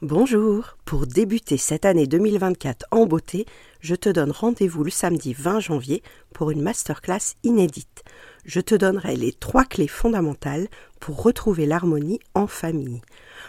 Bonjour, 0.00 0.76
pour 0.84 1.08
débuter 1.08 1.56
cette 1.56 1.84
année 1.84 2.06
2024 2.06 2.86
en 2.92 3.06
beauté, 3.06 3.46
je 3.80 3.96
te 3.96 4.08
donne 4.08 4.30
rendez-vous 4.30 4.84
le 4.84 4.92
samedi 4.92 5.32
20 5.32 5.58
janvier 5.58 6.04
pour 6.32 6.52
une 6.52 6.62
masterclass 6.62 7.34
inédite. 7.42 8.04
Je 8.44 8.60
te 8.60 8.76
donnerai 8.76 9.16
les 9.16 9.32
trois 9.32 9.64
clés 9.64 9.88
fondamentales 9.88 10.68
pour 11.00 11.20
retrouver 11.20 11.66
l'harmonie 11.66 12.20
en 12.34 12.46
famille. 12.46 13.02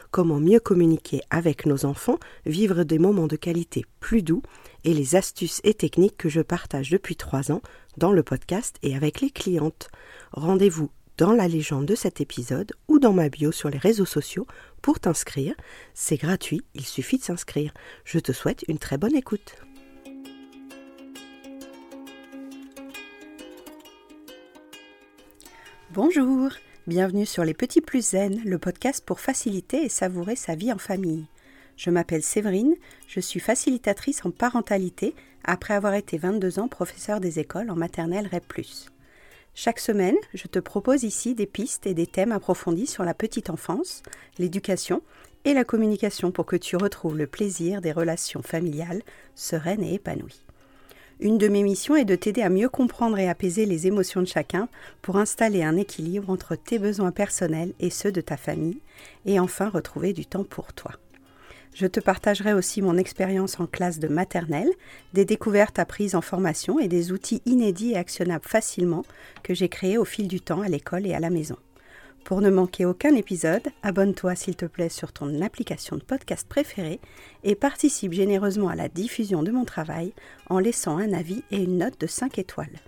Comment 0.10 0.40
mieux 0.40 0.60
communiquer 0.60 1.22
avec 1.30 1.68
nos 1.68 1.86
enfants, 1.86 2.18
vivre 2.48 2.84
des 2.84 2.98
moments 2.98 3.28
de 3.28 3.36
qualité 3.36 3.86
plus 4.00 4.24
doux 4.24 4.42
et 4.84 4.96
les 4.96 5.16
astuces 5.16 5.62
et 5.64 5.76
techniques 5.76 6.18
que 6.18 6.30
je 6.30 6.42
partage 6.42 6.90
depuis 6.90 7.16
trois 7.16 7.52
ans 7.52 7.62
dans 7.98 8.12
le 8.12 8.24
podcast 8.24 8.78
et 8.82 8.96
avec 8.96 9.22
les 9.22 9.30
clientes. 9.30 9.92
Rendez-vous 10.32 10.90
dans 11.20 11.34
la 11.34 11.50
légende 11.50 11.86
de 11.86 11.96
cet 11.96 12.22
épisode 12.22 12.72
ou 12.88 12.98
dans 12.98 13.12
ma 13.12 13.28
bio 13.28 13.52
sur 13.52 13.70
les 13.70 13.78
réseaux 13.78 14.06
sociaux 14.06 14.48
pour 14.82 15.02
t'inscrire. 15.02 15.54
C'est 15.94 16.16
gratuit, 16.16 16.62
il 16.76 16.86
suffit 16.86 17.18
de 17.18 17.24
s'inscrire. 17.24 17.74
Je 18.06 18.20
te 18.20 18.32
souhaite 18.32 18.64
une 18.70 18.78
très 18.78 18.98
bonne 18.98 19.18
écoute. 19.18 19.58
Bonjour, 25.92 26.52
bienvenue 26.88 27.26
sur 27.26 27.44
Les 27.44 27.54
Petits 27.54 27.82
Plus 27.82 28.12
Zen, 28.12 28.42
le 28.46 28.58
podcast 28.58 29.04
pour 29.06 29.20
faciliter 29.20 29.84
et 29.84 29.90
savourer 29.90 30.38
sa 30.38 30.56
vie 30.56 30.72
en 30.72 30.78
famille. 30.78 31.26
Je 31.76 31.90
m'appelle 31.90 32.24
Séverine, 32.24 32.76
je 33.08 33.20
suis 33.20 33.42
facilitatrice 33.42 34.24
en 34.24 34.32
parentalité 34.32 35.14
après 35.44 35.74
avoir 35.74 35.96
été 35.96 36.18
22 36.18 36.60
ans 36.60 36.70
professeur 36.70 37.20
des 37.20 37.40
écoles 37.40 37.72
en 37.72 37.76
maternelle 37.76 38.30
REP+. 38.32 38.90
Chaque 39.56 39.80
semaine, 39.80 40.16
je 40.34 40.48
te 40.48 40.60
propose 40.60 41.04
ici 41.04 41.36
des 41.36 41.46
pistes 41.46 41.86
et 41.86 41.94
des 41.94 42.08
thèmes 42.08 42.32
approfondis 42.32 42.88
sur 42.88 43.04
la 43.04 43.14
petite 43.14 43.50
enfance, 43.50 44.04
l'éducation 44.38 45.02
et 45.46 45.54
la 45.54 45.64
communication 45.64 46.32
pour 46.32 46.46
que 46.46 46.56
tu 46.56 46.76
retrouves 46.76 47.18
le 47.18 47.28
plaisir 47.28 47.82
des 47.82 47.92
relations 47.92 48.42
familiales 48.42 49.02
sereines 49.36 49.84
et 49.84 49.96
épanouies. 49.96 50.46
Une 51.20 51.38
de 51.38 51.50
mes 51.50 51.64
missions 51.64 51.98
est 51.98 52.06
de 52.06 52.16
t'aider 52.16 52.42
à 52.42 52.50
mieux 52.50 52.70
comprendre 52.70 53.20
et 53.20 53.28
apaiser 53.28 53.66
les 53.66 53.88
émotions 53.88 54.22
de 54.22 54.28
chacun 54.28 54.70
pour 55.02 55.18
installer 55.18 55.64
un 55.64 55.76
équilibre 55.76 56.30
entre 56.30 56.56
tes 56.56 56.80
besoins 56.80 57.12
personnels 57.12 57.74
et 57.82 57.90
ceux 57.90 58.14
de 58.14 58.22
ta 58.22 58.38
famille 58.38 58.80
et 59.26 59.40
enfin 59.40 59.68
retrouver 59.68 60.14
du 60.14 60.26
temps 60.26 60.46
pour 60.46 60.72
toi. 60.72 60.92
Je 61.74 61.88
te 61.88 62.00
partagerai 62.00 62.54
aussi 62.54 62.82
mon 62.82 62.98
expérience 62.98 63.60
en 63.60 63.68
classe 63.68 64.00
de 64.00 64.08
maternelle, 64.08 64.72
des 65.14 65.26
découvertes 65.26 65.80
apprises 65.80 66.16
en 66.16 66.22
formation 66.22 66.80
et 66.80 66.88
des 66.88 67.12
outils 67.12 67.42
inédits 67.46 67.92
et 67.92 67.98
actionnables 67.98 68.48
facilement 68.48 69.06
que 69.44 69.54
j'ai 69.54 69.70
créés 69.70 69.98
au 69.98 70.06
fil 70.06 70.28
du 70.28 70.42
temps 70.42 70.62
à 70.62 70.68
l'école 70.68 71.06
et 71.06 71.14
à 71.14 71.20
la 71.20 71.30
maison. 71.30 71.58
Pour 72.26 72.42
ne 72.42 72.50
manquer 72.50 72.86
aucun 72.86 73.16
épisode, 73.16 73.68
abonne-toi 73.82 74.36
s'il 74.36 74.56
te 74.56 74.66
plaît 74.66 74.90
sur 74.90 75.14
ton 75.14 75.42
application 75.42 75.96
de 75.96 76.04
podcast 76.04 76.48
préférée 76.48 77.00
et 77.44 77.56
participe 77.56 78.14
généreusement 78.14 78.70
à 78.70 78.76
la 78.76 78.90
diffusion 78.90 79.42
de 79.42 79.52
mon 79.52 79.66
travail 79.66 80.14
en 80.48 80.60
laissant 80.60 80.98
un 80.98 81.14
avis 81.14 81.44
et 81.50 81.64
une 81.64 81.78
note 81.78 82.00
de 82.00 82.08
5 82.08 82.38
étoiles. 82.38 82.80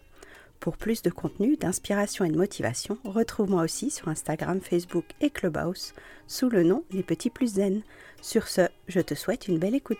Pour 0.59 0.77
plus 0.77 1.01
de 1.01 1.09
contenu, 1.09 1.57
d'inspiration 1.57 2.23
et 2.23 2.29
de 2.29 2.37
motivation, 2.37 2.99
retrouve-moi 3.03 3.63
aussi 3.63 3.89
sur 3.89 4.09
Instagram, 4.09 4.61
Facebook 4.61 5.05
et 5.19 5.31
Clubhouse 5.31 5.95
sous 6.27 6.49
le 6.49 6.61
nom 6.61 6.83
Les 6.91 7.01
Petits 7.01 7.31
Plus 7.31 7.55
Zen. 7.55 7.81
Sur 8.21 8.47
ce, 8.47 8.61
je 8.87 8.99
te 9.01 9.15
souhaite 9.15 9.47
une 9.47 9.57
belle 9.57 9.73
écoute. 9.73 9.97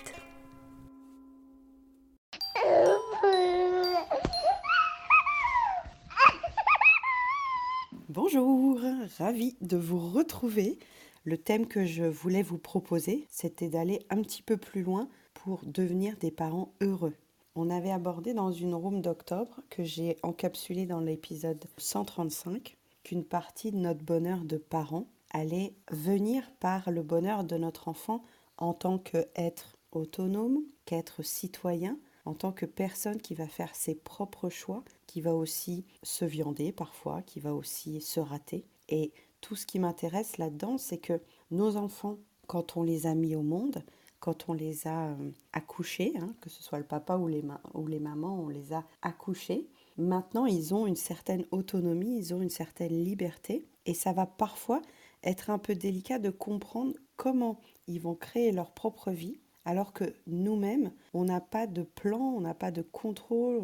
Bonjour, 8.10 8.80
ravi 9.18 9.56
de 9.62 9.76
vous 9.76 9.98
retrouver. 9.98 10.78
Le 11.24 11.38
thème 11.38 11.66
que 11.66 11.86
je 11.86 12.04
voulais 12.04 12.44
vous 12.44 12.60
proposer, 12.60 13.26
c'était 13.32 13.70
d'aller 13.70 14.06
un 14.12 14.22
petit 14.22 14.44
peu 14.44 14.56
plus 14.56 14.84
loin 14.84 15.10
pour 15.34 15.62
devenir 15.66 16.16
des 16.18 16.32
parents 16.32 16.74
heureux. 16.80 17.16
On 17.56 17.72
avait 17.72 17.92
abordé 17.92 18.36
dans 18.36 18.52
une 18.52 18.76
room 18.76 19.02
d'octobre 19.02 19.62
que 19.72 19.84
j'ai 19.84 20.18
encapsulé 20.22 20.86
dans 20.86 21.00
l'épisode 21.00 21.64
135 21.78 22.78
qu'une 23.04 23.24
partie 23.24 23.72
de 23.72 23.78
notre 23.78 24.04
bonheur 24.04 24.46
de 24.46 24.58
parents 24.58 25.08
allait 25.32 25.76
venir 25.92 26.52
par 26.60 26.92
le 26.92 27.04
bonheur 27.04 27.44
de 27.44 27.58
notre 27.58 27.88
enfant 27.88 28.24
en 28.58 28.74
tant 28.74 28.98
qu'être 28.98 29.78
autonome, 29.92 30.60
qu'être 30.86 31.24
citoyen, 31.24 31.98
en 32.26 32.34
tant 32.34 32.52
que 32.52 32.66
personne 32.66 33.20
qui 33.20 33.34
va 33.34 33.48
faire 33.48 33.76
ses 33.76 33.96
propres 33.96 34.50
choix, 34.50 34.84
qui 35.08 35.22
va 35.22 35.34
aussi 35.34 35.86
se 36.04 36.26
viander 36.26 36.72
parfois, 36.72 37.22
qui 37.24 37.40
va 37.40 37.54
aussi 37.54 38.02
se 38.02 38.20
rater. 38.20 38.66
Et 38.90 39.12
tout 39.42 39.56
ce 39.56 39.66
qui 39.66 39.80
m'intéresse 39.80 40.38
là-dedans, 40.38 40.78
c'est 40.78 41.00
que 41.00 41.22
nos 41.50 41.78
enfants, 41.78 42.18
quand 42.48 42.78
on 42.78 42.84
les 42.84 43.08
a 43.08 43.16
mis 43.16 43.36
au 43.36 43.42
monde, 43.42 43.84
quand 44.20 44.50
on 44.50 44.54
les 44.54 44.88
a 44.88 45.08
euh, 45.08 45.32
accouchés, 45.52 46.14
hein, 46.20 46.36
que 46.42 46.50
ce 46.50 46.62
soit 46.62 46.78
le 46.78 46.86
papa 46.86 47.18
ou 47.18 47.28
les, 47.28 47.44
ou 47.74 47.88
les 47.88 48.00
mamans, 48.00 48.40
on 48.40 48.50
les 48.50 48.72
a 48.72 48.86
accouchés. 49.02 49.68
Maintenant, 49.98 50.46
ils 50.46 50.74
ont 50.74 50.86
une 50.86 50.96
certaine 50.96 51.46
autonomie, 51.52 52.18
ils 52.18 52.34
ont 52.34 52.42
une 52.42 52.50
certaine 52.50 53.04
liberté, 53.04 53.66
et 53.86 53.96
ça 53.96 54.14
va 54.14 54.28
parfois 54.28 54.82
être 55.24 55.50
un 55.50 55.58
peu 55.58 55.76
délicat 55.76 56.20
de 56.20 56.30
comprendre 56.30 56.94
comment 57.16 57.60
ils 57.88 58.02
vont 58.02 58.16
créer 58.16 58.52
leur 58.52 58.72
propre 58.72 59.12
vie, 59.12 59.40
alors 59.66 59.94
que 59.94 60.16
nous-mêmes, 60.26 60.92
on 61.14 61.26
n'a 61.26 61.40
pas 61.40 61.68
de 61.68 61.84
plan, 61.84 62.20
on 62.20 62.42
n'a 62.42 62.56
pas 62.56 62.72
de 62.72 62.82
contrôle, 62.82 63.62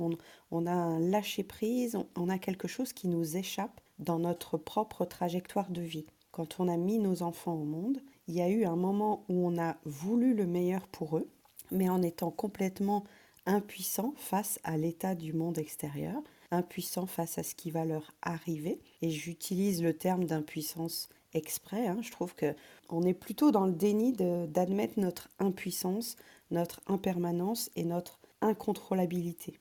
on, 0.51 0.66
a 0.67 0.72
un 0.72 1.00
lâcher-prise, 1.00 1.97
on 2.16 2.29
a 2.29 2.38
quelque 2.38 2.67
chose 2.67 2.94
qui 2.94 3.07
nous 3.07 3.35
échappe 3.35 3.81
dans 3.97 4.19
notre 4.19 4.57
propre 4.57 5.06
trajectoire 5.06 5.72
de 5.72 5.81
vie. 5.81 6.06
Quand 6.31 6.59
on 6.59 6.67
a 6.67 6.78
mis 6.78 7.00
nos 7.00 7.23
enfants 7.23 7.56
au 7.56 7.66
monde, 7.66 8.00
il 8.28 8.35
y 8.35 8.41
a 8.41 8.50
eu 8.50 8.66
un 8.66 8.75
moment 8.75 9.23
où 9.28 9.47
on 9.47 9.57
a 9.57 9.78
voulu 9.85 10.35
le 10.35 10.46
meilleur 10.46 10.88
pour 10.88 11.17
eux, 11.17 11.28
mais 11.72 11.90
en 11.90 12.03
étant 12.03 12.29
complètement 12.29 13.03
impuissant 13.47 14.13
face 14.17 14.59
à 14.63 14.78
l'état 14.78 15.16
du 15.16 15.34
monde 15.34 15.57
extérieur, 15.57 16.22
impuissant 16.51 17.07
face 17.07 17.38
à 17.38 17.44
ce 17.44 17.56
qui 17.56 17.72
va 17.72 17.85
leur 17.85 18.13
arriver. 18.22 18.79
Et 19.01 19.09
j'utilise 19.09 19.81
le 19.81 19.97
terme 19.97 20.25
d'impuissance 20.25 21.09
exprès. 21.37 21.87
Hein. 21.87 21.99
Je 22.01 22.11
trouve 22.11 22.35
que 22.35 22.53
on 22.89 23.03
est 23.03 23.13
plutôt 23.13 23.51
dans 23.51 23.65
le 23.65 23.73
déni 23.73 24.13
d'admettre 24.13 24.99
notre 24.99 25.29
impuissance, 25.39 26.15
notre 26.51 26.81
impermanence 26.87 27.69
et 27.75 27.83
notre 27.83 28.19
incontrôlabilité. 28.41 29.59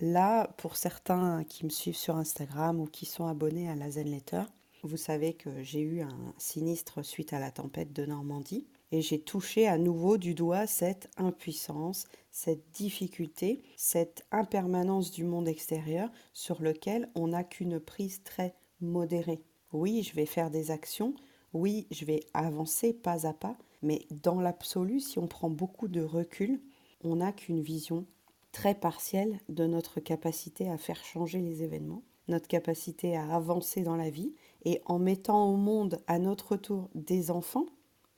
Là, 0.00 0.48
pour 0.58 0.76
certains 0.76 1.44
qui 1.44 1.64
me 1.64 1.70
suivent 1.70 1.96
sur 1.96 2.16
Instagram 2.16 2.80
ou 2.80 2.86
qui 2.86 3.04
sont 3.04 3.26
abonnés 3.26 3.68
à 3.68 3.74
la 3.74 3.90
Zen 3.90 4.10
Letter, 4.10 4.42
vous 4.84 4.96
savez 4.96 5.34
que 5.34 5.62
j'ai 5.62 5.80
eu 5.80 6.02
un 6.02 6.34
sinistre 6.38 7.04
suite 7.04 7.32
à 7.32 7.40
la 7.40 7.50
tempête 7.50 7.92
de 7.92 8.06
Normandie 8.06 8.68
et 8.92 9.02
j'ai 9.02 9.20
touché 9.20 9.66
à 9.66 9.76
nouveau 9.76 10.18
du 10.18 10.34
doigt 10.34 10.68
cette 10.68 11.10
impuissance, 11.16 12.06
cette 12.30 12.70
difficulté, 12.70 13.62
cette 13.76 14.24
impermanence 14.30 15.10
du 15.10 15.24
monde 15.24 15.48
extérieur 15.48 16.10
sur 16.32 16.62
lequel 16.62 17.10
on 17.16 17.28
n'a 17.28 17.42
qu'une 17.42 17.80
prise 17.80 18.22
très 18.22 18.54
modérée. 18.80 19.42
Oui, 19.72 20.02
je 20.02 20.14
vais 20.14 20.26
faire 20.26 20.50
des 20.50 20.70
actions, 20.70 21.14
oui, 21.52 21.86
je 21.90 22.04
vais 22.04 22.20
avancer 22.34 22.92
pas 22.92 23.26
à 23.26 23.32
pas, 23.32 23.56
mais 23.82 24.06
dans 24.10 24.40
l'absolu, 24.40 25.00
si 25.00 25.18
on 25.18 25.26
prend 25.26 25.50
beaucoup 25.50 25.88
de 25.88 26.02
recul, 26.02 26.60
on 27.02 27.16
n'a 27.16 27.32
qu'une 27.32 27.60
vision 27.60 28.06
très 28.52 28.74
partielle 28.74 29.40
de 29.48 29.66
notre 29.66 30.00
capacité 30.00 30.68
à 30.68 30.78
faire 30.78 31.04
changer 31.04 31.40
les 31.40 31.62
événements, 31.62 32.02
notre 32.28 32.48
capacité 32.48 33.16
à 33.16 33.34
avancer 33.34 33.82
dans 33.82 33.96
la 33.96 34.10
vie. 34.10 34.34
Et 34.64 34.82
en 34.86 34.98
mettant 34.98 35.50
au 35.50 35.56
monde 35.56 36.02
à 36.06 36.18
notre 36.18 36.56
tour 36.56 36.90
des 36.94 37.30
enfants, 37.30 37.66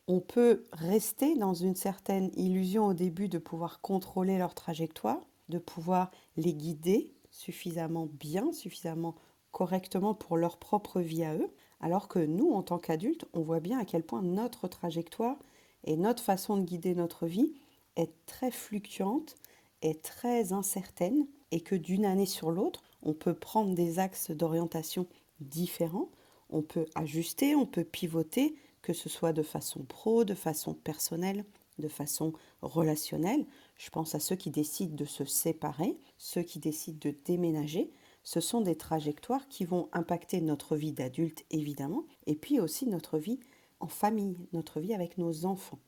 on 0.08 0.20
peut 0.20 0.64
rester 0.72 1.36
dans 1.36 1.54
une 1.54 1.76
certaine 1.76 2.30
illusion 2.34 2.86
au 2.86 2.94
début 2.94 3.28
de 3.28 3.38
pouvoir 3.38 3.80
contrôler 3.80 4.38
leur 4.38 4.54
trajectoire, 4.54 5.20
de 5.48 5.58
pouvoir 5.58 6.10
les 6.36 6.54
guider 6.54 7.12
suffisamment 7.30 8.06
bien, 8.06 8.52
suffisamment 8.52 9.14
correctement 9.52 10.14
pour 10.14 10.36
leur 10.36 10.58
propre 10.58 11.00
vie 11.00 11.24
à 11.24 11.34
eux, 11.34 11.50
alors 11.80 12.08
que 12.08 12.18
nous, 12.18 12.52
en 12.52 12.62
tant 12.62 12.78
qu'adultes, 12.78 13.24
on 13.32 13.40
voit 13.40 13.60
bien 13.60 13.78
à 13.78 13.84
quel 13.84 14.02
point 14.02 14.22
notre 14.22 14.68
trajectoire 14.68 15.38
et 15.84 15.96
notre 15.96 16.22
façon 16.22 16.56
de 16.56 16.64
guider 16.64 16.94
notre 16.94 17.26
vie 17.26 17.54
est 17.96 18.12
très 18.26 18.50
fluctuante, 18.50 19.36
est 19.82 20.02
très 20.02 20.52
incertaine, 20.52 21.26
et 21.52 21.60
que 21.60 21.74
d'une 21.74 22.04
année 22.04 22.26
sur 22.26 22.50
l'autre, 22.50 22.82
on 23.02 23.12
peut 23.12 23.34
prendre 23.34 23.74
des 23.74 23.98
axes 23.98 24.30
d'orientation 24.30 25.06
différents, 25.40 26.10
on 26.50 26.62
peut 26.62 26.86
ajuster, 26.94 27.54
on 27.54 27.66
peut 27.66 27.84
pivoter, 27.84 28.54
que 28.82 28.92
ce 28.92 29.08
soit 29.08 29.32
de 29.32 29.42
façon 29.42 29.84
pro, 29.84 30.24
de 30.24 30.34
façon 30.34 30.74
personnelle, 30.74 31.44
de 31.78 31.88
façon 31.88 32.32
relationnelle. 32.62 33.46
Je 33.76 33.90
pense 33.90 34.14
à 34.14 34.20
ceux 34.20 34.36
qui 34.36 34.50
décident 34.50 34.94
de 34.94 35.04
se 35.04 35.24
séparer, 35.24 35.96
ceux 36.18 36.42
qui 36.42 36.58
décident 36.58 36.98
de 37.00 37.14
déménager. 37.24 37.90
Ce 38.22 38.40
sont 38.40 38.60
des 38.60 38.76
trajectoires 38.76 39.48
qui 39.48 39.64
vont 39.64 39.88
impacter 39.92 40.40
notre 40.40 40.76
vie 40.76 40.92
d'adulte 40.92 41.44
évidemment, 41.50 42.04
et 42.26 42.34
puis 42.34 42.60
aussi 42.60 42.86
notre 42.86 43.18
vie 43.18 43.40
en 43.80 43.88
famille, 43.88 44.36
notre 44.52 44.80
vie 44.80 44.94
avec 44.94 45.18
nos 45.18 45.46
enfants. 45.46 45.78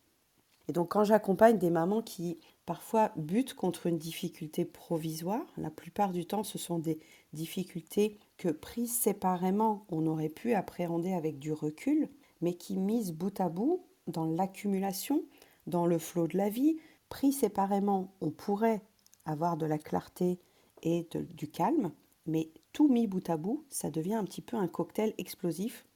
Et 0.69 0.73
donc 0.73 0.93
quand 0.93 1.05
j'accompagne 1.05 1.58
des 1.58 1.70
mamans 1.70 2.02
qui 2.02 2.38
parfois 2.67 3.12
butent 3.17 3.55
contre 3.55 3.87
une 3.87 3.99
difficulté 3.99 4.64
provisoire, 4.64 5.44
la 5.56 5.70
plupart 5.70 6.12
du 6.12 6.25
temps 6.25 6.44
ce 6.44 6.58
sont 6.58 6.79
des 6.79 7.00
difficultés 7.32 8.19
que 8.37 8.49
prises 8.49 8.94
séparément 8.94 9.85
on 9.88 10.06
aurait 10.06 10.28
pu 10.28 10.55
appréhender 10.55 11.12
avec 11.12 11.38
du 11.38 11.52
recul, 11.52 12.08
mais 12.40 12.55
qui 12.55 12.78
mises 12.78 13.12
bout 13.12 13.40
à 13.40 13.49
bout 13.49 13.85
dans 14.06 14.25
l'accumulation 14.25 15.25
dans 15.67 15.87
le 15.87 15.99
flot 15.99 16.26
de 16.26 16.37
la 16.37 16.49
vie. 16.49 16.78
Pris 17.08 17.32
séparément, 17.32 18.14
on 18.20 18.31
pourrait 18.31 18.82
avoir 19.25 19.56
de 19.56 19.67
la 19.67 19.78
clarté 19.78 20.40
et 20.82 21.06
du 21.12 21.49
calme, 21.49 21.93
mais 22.26 22.50
tout 22.72 22.88
mis 22.88 23.06
bout 23.06 23.28
à 23.30 23.36
bout, 23.36 23.64
ça 23.70 23.90
devient 23.90 24.14
un 24.14 24.24
petit 24.24 24.42
peu 24.42 24.56
un 24.56 24.69
cocktail 24.69 25.14
explosif. 25.19 25.86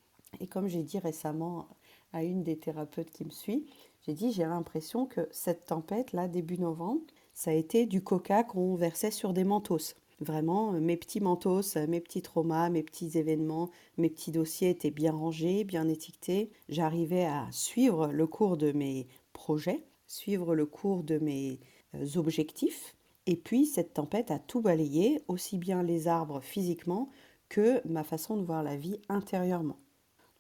Et 0.41 0.47
comme 0.47 0.69
j'ai 0.69 0.83
dit 0.83 0.99
récemment 0.99 1.69
à 2.13 2.23
une 2.23 2.43
des 2.43 2.59
thérapeutes 2.59 3.11
qui 3.11 3.25
me 3.25 3.31
suit, 3.31 3.67
j'ai 4.07 4.15
dit 4.15 4.33
j'ai 4.33 4.45
l'impression 4.45 5.07
que 5.07 5.29
cette 5.31 5.67
tempête, 5.67 6.13
là, 6.13 6.29
début 6.29 6.59
novembre, 6.59 7.03
ça 7.35 7.51
a 7.51 7.55
été 7.55 7.87
du 7.87 8.03
coca 8.03 8.45
qu'on 8.45 8.75
versait 8.75 9.11
sur 9.11 9.33
des 9.33 9.45
mentos. 9.45 9.95
Vraiment, 10.21 10.73
euh, 10.73 10.81
mes 10.81 10.97
petits 10.97 11.21
mentos, 11.21 11.77
euh, 11.77 11.87
mes 11.87 12.01
petits 12.01 12.23
traumas, 12.23 12.71
mes 12.71 12.83
petits 12.83 13.19
événements, 13.19 13.71
mes 13.99 14.09
petits 14.09 14.33
dossiers 14.33 14.71
étaient 14.71 14.91
bien 14.91 15.13
rangés, 15.13 15.65
bien 15.65 15.89
étiquetés. 15.89 16.51
J'arrivais 16.71 17.27
à 17.27 17.47
suivre 17.51 18.09
le 18.09 18.27
cours 18.27 18.57
de 18.57 18.73
mes 18.73 19.09
projets, 19.35 19.85
suivre 20.07 20.55
le 20.55 20.65
cours 20.65 21.03
de 21.05 21.19
mes 21.19 21.61
euh, 21.95 22.07
objectifs. 22.17 22.96
Et 23.27 23.37
puis, 23.37 23.67
cette 23.67 23.95
tempête 23.95 24.31
a 24.31 24.39
tout 24.39 24.61
balayé, 24.61 25.23
aussi 25.29 25.59
bien 25.59 25.83
les 25.83 26.07
arbres 26.09 26.41
physiquement 26.41 27.11
que 27.49 27.87
ma 27.87 28.05
façon 28.05 28.37
de 28.37 28.45
voir 28.45 28.63
la 28.63 28.77
vie 28.77 29.01
intérieurement. 29.09 29.79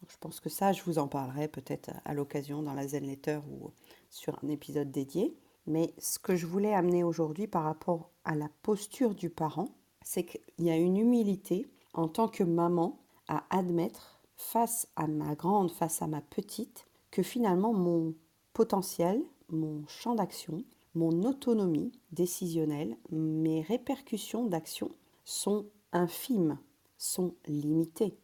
je 0.08 0.16
pense 0.20 0.40
que 0.40 0.48
ça, 0.48 0.72
je 0.72 0.82
vous 0.84 0.98
en 0.98 1.08
parlerai 1.08 1.48
peut-être 1.48 1.90
à 2.04 2.14
l'occasion 2.14 2.62
dans 2.62 2.74
la 2.74 2.86
Zen 2.86 3.06
Letter 3.06 3.40
ou 3.50 3.70
sur 4.10 4.38
un 4.44 4.48
épisode 4.48 4.90
dédié. 4.90 5.36
Mais 5.66 5.94
ce 5.98 6.18
que 6.20 6.36
je 6.36 6.46
voulais 6.46 6.74
amener 6.74 7.02
aujourd'hui 7.02 7.48
par 7.48 7.64
rapport 7.64 8.10
à 8.24 8.36
la 8.36 8.48
posture 8.62 9.14
du 9.14 9.30
parent, 9.30 9.68
c'est 10.02 10.24
qu'il 10.24 10.64
y 10.64 10.70
a 10.70 10.76
une 10.76 10.96
humilité 10.96 11.66
en 11.92 12.06
tant 12.06 12.28
que 12.28 12.44
maman 12.44 13.00
à 13.26 13.44
admettre 13.50 14.20
face 14.36 14.86
à 14.94 15.08
ma 15.08 15.34
grande, 15.34 15.72
face 15.72 16.02
à 16.02 16.06
ma 16.06 16.20
petite, 16.20 16.86
que 17.10 17.22
finalement 17.22 17.72
mon 17.72 18.14
potentiel, 18.52 19.22
mon 19.48 19.84
champ 19.88 20.14
d'action, 20.14 20.62
mon 20.96 21.22
autonomie 21.22 21.92
décisionnelle, 22.10 22.96
mes 23.10 23.62
répercussions 23.62 24.46
d'action 24.46 24.90
sont 25.24 25.66
infimes, 25.92 26.58
sont 26.98 27.34
limitées. 27.46 28.18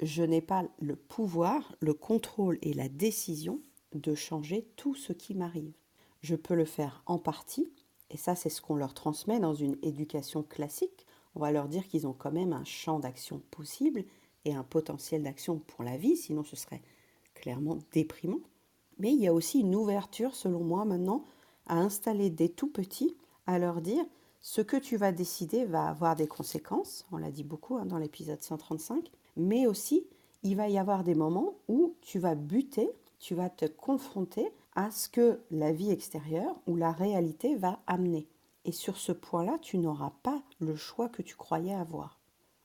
Je 0.00 0.22
n'ai 0.22 0.42
pas 0.42 0.64
le 0.78 0.96
pouvoir, 0.96 1.74
le 1.80 1.94
contrôle 1.94 2.58
et 2.60 2.74
la 2.74 2.90
décision 2.90 3.60
de 3.94 4.14
changer 4.14 4.68
tout 4.76 4.94
ce 4.94 5.14
qui 5.14 5.34
m'arrive 5.34 5.72
je 6.26 6.34
peux 6.34 6.54
le 6.54 6.64
faire 6.64 7.02
en 7.06 7.18
partie, 7.18 7.72
et 8.10 8.16
ça 8.16 8.34
c'est 8.34 8.48
ce 8.48 8.60
qu'on 8.60 8.74
leur 8.74 8.94
transmet 8.94 9.38
dans 9.38 9.54
une 9.54 9.76
éducation 9.82 10.42
classique. 10.42 11.06
On 11.36 11.40
va 11.40 11.52
leur 11.52 11.68
dire 11.68 11.86
qu'ils 11.86 12.06
ont 12.06 12.12
quand 12.12 12.32
même 12.32 12.52
un 12.52 12.64
champ 12.64 12.98
d'action 12.98 13.40
possible 13.52 14.04
et 14.44 14.54
un 14.54 14.64
potentiel 14.64 15.22
d'action 15.22 15.58
pour 15.58 15.84
la 15.84 15.96
vie, 15.96 16.16
sinon 16.16 16.42
ce 16.42 16.56
serait 16.56 16.82
clairement 17.34 17.78
déprimant. 17.92 18.40
Mais 18.98 19.12
il 19.12 19.20
y 19.20 19.28
a 19.28 19.34
aussi 19.34 19.60
une 19.60 19.76
ouverture, 19.76 20.34
selon 20.34 20.64
moi, 20.64 20.84
maintenant, 20.84 21.24
à 21.66 21.78
installer 21.78 22.30
des 22.30 22.48
tout 22.48 22.68
petits, 22.68 23.16
à 23.46 23.58
leur 23.58 23.80
dire 23.80 24.04
ce 24.40 24.60
que 24.60 24.76
tu 24.76 24.96
vas 24.96 25.12
décider 25.12 25.64
va 25.64 25.88
avoir 25.88 26.14
des 26.14 26.28
conséquences, 26.28 27.04
on 27.10 27.16
l'a 27.16 27.30
dit 27.30 27.42
beaucoup 27.42 27.76
hein, 27.76 27.86
dans 27.86 27.98
l'épisode 27.98 28.40
135, 28.40 29.10
mais 29.36 29.66
aussi 29.66 30.06
il 30.42 30.56
va 30.56 30.68
y 30.68 30.78
avoir 30.78 31.02
des 31.02 31.16
moments 31.16 31.54
où 31.66 31.96
tu 32.00 32.20
vas 32.20 32.36
buter, 32.36 32.90
tu 33.18 33.34
vas 33.34 33.50
te 33.50 33.64
confronter 33.64 34.52
à 34.76 34.90
ce 34.90 35.08
que 35.08 35.40
la 35.50 35.72
vie 35.72 35.90
extérieure 35.90 36.54
ou 36.66 36.76
la 36.76 36.92
réalité 36.92 37.56
va 37.56 37.80
amener. 37.86 38.28
Et 38.64 38.72
sur 38.72 38.96
ce 38.96 39.12
point-là, 39.12 39.58
tu 39.60 39.78
n'auras 39.78 40.12
pas 40.22 40.42
le 40.60 40.76
choix 40.76 41.08
que 41.08 41.22
tu 41.22 41.34
croyais 41.34 41.74
avoir. 41.74 42.20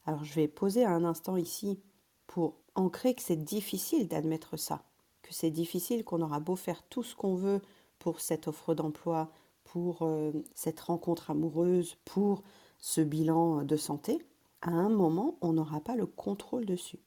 Alors 0.06 0.24
je 0.24 0.34
vais 0.34 0.48
poser 0.48 0.86
un 0.86 1.04
instant 1.04 1.38
ici 1.38 1.80
pour 2.28 2.56
ancrer 2.76 3.16
que 3.16 3.22
c'est 3.22 3.44
difficile 3.44 4.08
d'admettre 4.08 4.58
ça, 4.58 4.84
que 5.22 5.34
c'est 5.34 5.52
difficile 5.52 6.04
qu'on 6.04 6.22
aura 6.22 6.40
beau 6.40 6.56
faire 6.56 6.84
tout 6.84 7.04
ce 7.04 7.16
qu'on 7.16 7.36
veut 7.36 7.62
pour 8.02 8.20
cette 8.20 8.48
offre 8.48 8.74
d'emploi, 8.74 9.30
pour 9.64 10.02
euh, 10.02 10.32
cette 10.56 10.80
rencontre 10.80 11.30
amoureuse, 11.30 11.98
pour 12.04 12.42
ce 12.80 13.00
bilan 13.00 13.64
de 13.64 13.78
santé, 13.78 14.26
à 14.62 14.72
un 14.72 14.90
moment, 14.90 15.38
on 15.42 15.54
n'aura 15.54 15.82
pas 15.82 15.96
le 15.96 16.08
contrôle 16.08 16.66
dessus. 16.66 17.00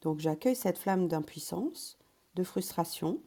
Donc 0.00 0.18
j'accueille 0.18 0.56
cette 0.56 0.76
flamme 0.76 1.06
d'impuissance, 1.06 1.98
de 2.34 2.42
frustration, 2.42 3.22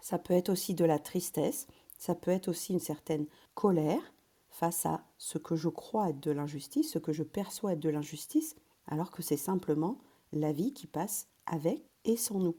ça 0.00 0.18
peut 0.18 0.32
être 0.32 0.48
aussi 0.48 0.72
de 0.72 0.86
la 0.86 0.98
tristesse, 0.98 1.66
ça 1.98 2.14
peut 2.14 2.30
être 2.30 2.48
aussi 2.48 2.72
une 2.72 2.80
certaine 2.80 3.26
colère 3.54 4.14
face 4.48 4.86
à 4.86 5.04
ce 5.18 5.36
que 5.36 5.56
je 5.56 5.68
crois 5.68 6.08
être 6.08 6.20
de 6.20 6.30
l'injustice, 6.30 6.92
ce 6.92 6.98
que 6.98 7.12
je 7.12 7.22
perçois 7.22 7.74
être 7.74 7.80
de 7.80 7.90
l'injustice, 7.90 8.56
alors 8.86 9.10
que 9.10 9.22
c'est 9.22 9.36
simplement 9.36 9.98
la 10.32 10.52
vie 10.52 10.72
qui 10.72 10.86
passe 10.86 11.28
avec 11.44 11.84
et 12.06 12.16
sans 12.16 12.38
nous. 12.38 12.56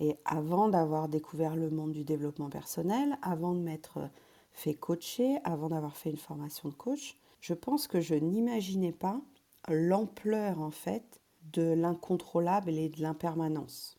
Et 0.00 0.16
avant 0.24 0.68
d'avoir 0.68 1.08
découvert 1.08 1.56
le 1.56 1.70
monde 1.70 1.92
du 1.92 2.04
développement 2.04 2.50
personnel, 2.50 3.18
avant 3.22 3.54
de 3.54 3.60
m'être 3.60 4.10
fait 4.52 4.74
coacher, 4.74 5.38
avant 5.44 5.68
d'avoir 5.68 5.96
fait 5.96 6.10
une 6.10 6.16
formation 6.16 6.68
de 6.68 6.74
coach, 6.74 7.16
je 7.40 7.54
pense 7.54 7.86
que 7.88 8.00
je 8.00 8.14
n'imaginais 8.14 8.92
pas 8.92 9.20
l'ampleur 9.68 10.60
en 10.60 10.70
fait 10.70 11.20
de 11.52 11.62
l'incontrôlable 11.62 12.70
et 12.70 12.88
de 12.88 13.02
l'impermanence 13.02 13.98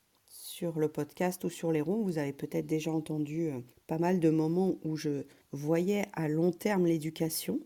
sur 0.60 0.78
le 0.78 0.90
podcast 0.90 1.46
ou 1.46 1.50
sur 1.50 1.72
les 1.72 1.80
ronds, 1.80 2.04
vous 2.04 2.18
avez 2.18 2.34
peut-être 2.34 2.68
déjà 2.68 2.92
entendu 2.92 3.50
euh, 3.50 3.62
pas 3.88 3.98
mal 3.98 4.20
de 4.20 4.30
moments 4.30 4.76
où 4.84 4.98
je 4.98 5.24
voyais 5.54 6.06
à 6.12 6.28
long 6.28 6.52
terme 6.52 6.86
l'éducation. 6.86 7.62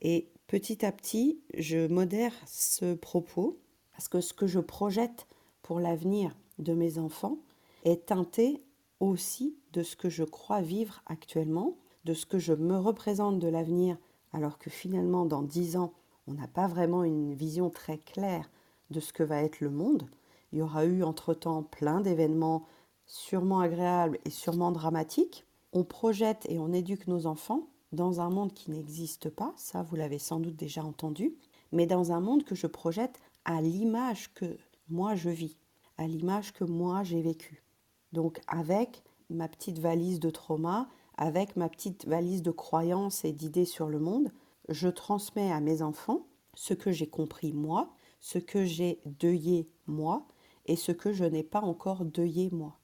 Et 0.00 0.28
petit 0.46 0.86
à 0.86 0.92
petit, 0.92 1.40
je 1.56 1.88
modère 1.88 2.32
ce 2.46 2.94
propos 2.94 3.58
parce 3.90 4.06
que 4.06 4.20
ce 4.20 4.34
que 4.34 4.46
je 4.46 4.60
projette 4.60 5.26
pour 5.62 5.80
l'avenir 5.80 6.36
de 6.60 6.74
mes 6.74 6.98
enfants 6.98 7.38
est 7.84 8.06
teinté 8.06 8.62
aussi 9.00 9.56
de 9.72 9.82
ce 9.82 9.96
que 9.96 10.08
je 10.08 10.24
crois 10.24 10.60
vivre 10.60 11.02
actuellement, 11.06 11.76
de 12.04 12.14
ce 12.14 12.26
que 12.26 12.38
je 12.38 12.52
me 12.52 12.76
représente 12.76 13.38
de 13.38 13.48
l'avenir, 13.48 13.96
alors 14.32 14.58
que 14.58 14.70
finalement, 14.70 15.24
dans 15.24 15.42
dix 15.42 15.76
ans, 15.76 15.92
on 16.26 16.34
n'a 16.34 16.48
pas 16.48 16.66
vraiment 16.66 17.04
une 17.04 17.34
vision 17.34 17.70
très 17.70 17.98
claire 17.98 18.50
de 18.90 19.00
ce 19.00 19.12
que 19.12 19.22
va 19.22 19.42
être 19.42 19.60
le 19.60 19.70
monde. 19.70 20.08
Il 20.52 20.58
y 20.58 20.62
aura 20.62 20.84
eu 20.84 21.02
entre-temps 21.02 21.62
plein 21.62 22.00
d'événements 22.00 22.64
sûrement 23.06 23.60
agréables 23.60 24.18
et 24.24 24.30
sûrement 24.30 24.72
dramatiques. 24.72 25.46
On 25.72 25.84
projette 25.84 26.46
et 26.48 26.58
on 26.58 26.72
éduque 26.72 27.06
nos 27.06 27.26
enfants 27.26 27.68
dans 27.92 28.20
un 28.20 28.30
monde 28.30 28.52
qui 28.52 28.70
n'existe 28.70 29.30
pas, 29.30 29.52
ça 29.56 29.82
vous 29.82 29.96
l'avez 29.96 30.18
sans 30.18 30.40
doute 30.40 30.56
déjà 30.56 30.84
entendu, 30.84 31.34
mais 31.72 31.86
dans 31.86 32.12
un 32.12 32.20
monde 32.20 32.44
que 32.44 32.54
je 32.54 32.66
projette 32.66 33.18
à 33.44 33.62
l'image 33.62 34.32
que 34.34 34.58
moi 34.88 35.14
je 35.14 35.30
vis, 35.30 35.56
à 35.96 36.06
l'image 36.06 36.52
que 36.52 36.64
moi 36.64 37.02
j'ai 37.02 37.22
vécu. 37.22 37.62
Donc 38.12 38.40
avec 38.46 39.02
ma 39.30 39.48
petite 39.48 39.78
valise 39.78 40.20
de 40.20 40.30
trauma, 40.30 40.88
avec 41.16 41.56
ma 41.56 41.68
petite 41.68 42.06
valise 42.06 42.42
de 42.42 42.50
croyances 42.50 43.24
et 43.24 43.32
d'idées 43.32 43.64
sur 43.64 43.88
le 43.88 43.98
monde, 43.98 44.30
je 44.68 44.88
transmets 44.88 45.50
à 45.50 45.60
mes 45.60 45.82
enfants 45.82 46.26
ce 46.54 46.74
que 46.74 46.90
j'ai 46.90 47.08
compris 47.08 47.52
moi, 47.52 47.92
ce 48.20 48.38
que 48.38 48.64
j'ai 48.64 49.00
deuillé 49.04 49.68
moi, 49.86 50.26
et 50.66 50.76
ce 50.76 50.92
que 50.92 51.12
je 51.12 51.24
n'ai 51.24 51.42
pas 51.42 51.60
encore 51.60 52.04
deuillé 52.04 52.50
moi. 52.52 52.78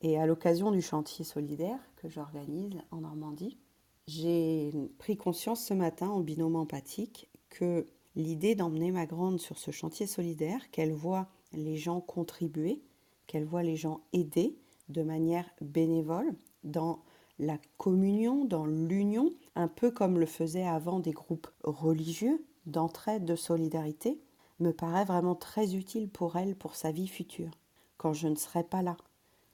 Et 0.00 0.18
à 0.18 0.26
l'occasion 0.26 0.70
du 0.70 0.82
chantier 0.82 1.24
solidaire 1.24 1.78
que 1.96 2.08
j'organise 2.08 2.80
en 2.90 3.02
Normandie, 3.02 3.58
j'ai 4.06 4.70
pris 4.98 5.16
conscience 5.16 5.64
ce 5.64 5.74
matin 5.74 6.08
en 6.08 6.20
binôme 6.20 6.56
empathique 6.56 7.28
que 7.50 7.86
l'idée 8.14 8.54
d'emmener 8.54 8.90
ma 8.90 9.06
grande 9.06 9.40
sur 9.40 9.58
ce 9.58 9.70
chantier 9.70 10.06
solidaire, 10.06 10.70
qu'elle 10.70 10.92
voit 10.92 11.28
les 11.52 11.76
gens 11.76 12.00
contribuer, 12.00 12.82
qu'elle 13.26 13.44
voit 13.44 13.62
les 13.62 13.76
gens 13.76 14.00
aider 14.12 14.56
de 14.88 15.02
manière 15.02 15.48
bénévole 15.60 16.34
dans 16.64 17.00
la 17.38 17.58
communion, 17.76 18.44
dans 18.44 18.66
l'union, 18.66 19.32
un 19.54 19.68
peu 19.68 19.90
comme 19.90 20.18
le 20.18 20.26
faisaient 20.26 20.66
avant 20.66 21.00
des 21.00 21.12
groupes 21.12 21.48
religieux 21.64 22.44
d'entraide, 22.66 23.24
de 23.24 23.36
solidarité, 23.36 24.20
me 24.58 24.72
paraît 24.72 25.04
vraiment 25.04 25.34
très 25.34 25.74
utile 25.74 26.08
pour 26.08 26.36
elle, 26.36 26.56
pour 26.56 26.76
sa 26.76 26.90
vie 26.90 27.08
future, 27.08 27.50
quand 27.98 28.12
je 28.12 28.28
ne 28.28 28.36
serai 28.36 28.64
pas 28.64 28.82
là, 28.82 28.96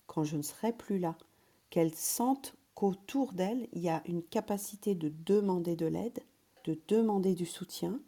quand 0.07 0.25
je 0.25 0.37
ne 0.37 0.43
serai 0.43 0.73
plus 0.73 0.99
là, 0.99 1.17
qu'elle 1.71 1.95
sente 1.95 2.55
qu'autour 2.75 3.33
d'elle, 3.33 3.69
il 3.73 3.83
y 3.83 3.89
a 3.89 4.03
une 4.07 4.23
capacité 4.23 4.95
de 4.95 5.13
demander 5.27 5.77
de 5.77 5.87
l'aide, 5.87 6.21
de 6.65 6.79
demander 6.89 7.35
du 7.35 7.47
soutien, 7.47 8.01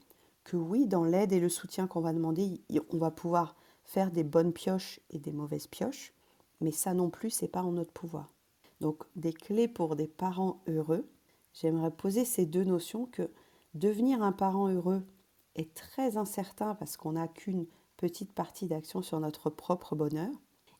que 0.45 0.57
oui, 0.57 0.87
dans 0.87 1.05
l'aide 1.05 1.33
et 1.33 1.41
le 1.41 1.49
soutien 1.49 1.87
qu'on 1.87 2.01
va 2.01 2.13
demander, 2.13 2.61
on 2.93 2.99
va 2.99 3.11
pouvoir 3.11 3.57
faire 3.85 4.11
des 4.11 4.25
bonnes 4.25 4.53
pioches 4.53 5.01
et 5.11 5.19
des 5.19 5.33
mauvaises 5.33 5.67
pioches, 5.67 6.14
mais 6.61 6.71
ça 6.71 6.95
non 6.95 7.11
plus, 7.11 7.31
c'est 7.31 7.49
pas 7.49 7.63
en 7.63 7.73
notre 7.73 7.93
pouvoir. 7.93 8.35
Donc, 8.81 9.05
des 9.17 9.33
clés 9.33 9.69
pour 9.69 9.97
des 9.97 10.09
parents 10.09 10.63
heureux, 10.67 11.09
j'aimerais 11.53 11.91
poser 11.91 12.25
ces 12.25 12.47
deux 12.47 12.65
notions 12.65 13.07
que 13.07 13.31
devenir 13.75 14.23
un 14.23 14.33
parent 14.33 14.69
heureux, 14.69 15.03
est 15.57 15.75
très 15.75 16.17
incertain 16.17 16.75
parce 16.75 16.97
qu'on 16.97 17.13
n'a 17.13 17.29
qu'une 17.29 17.67
petite 17.97 18.33
partie 18.33 18.67
d'action 18.67 19.03
sur 19.03 19.21
notre 19.21 19.51
propre 19.51 19.95
bonheur, 19.95 20.33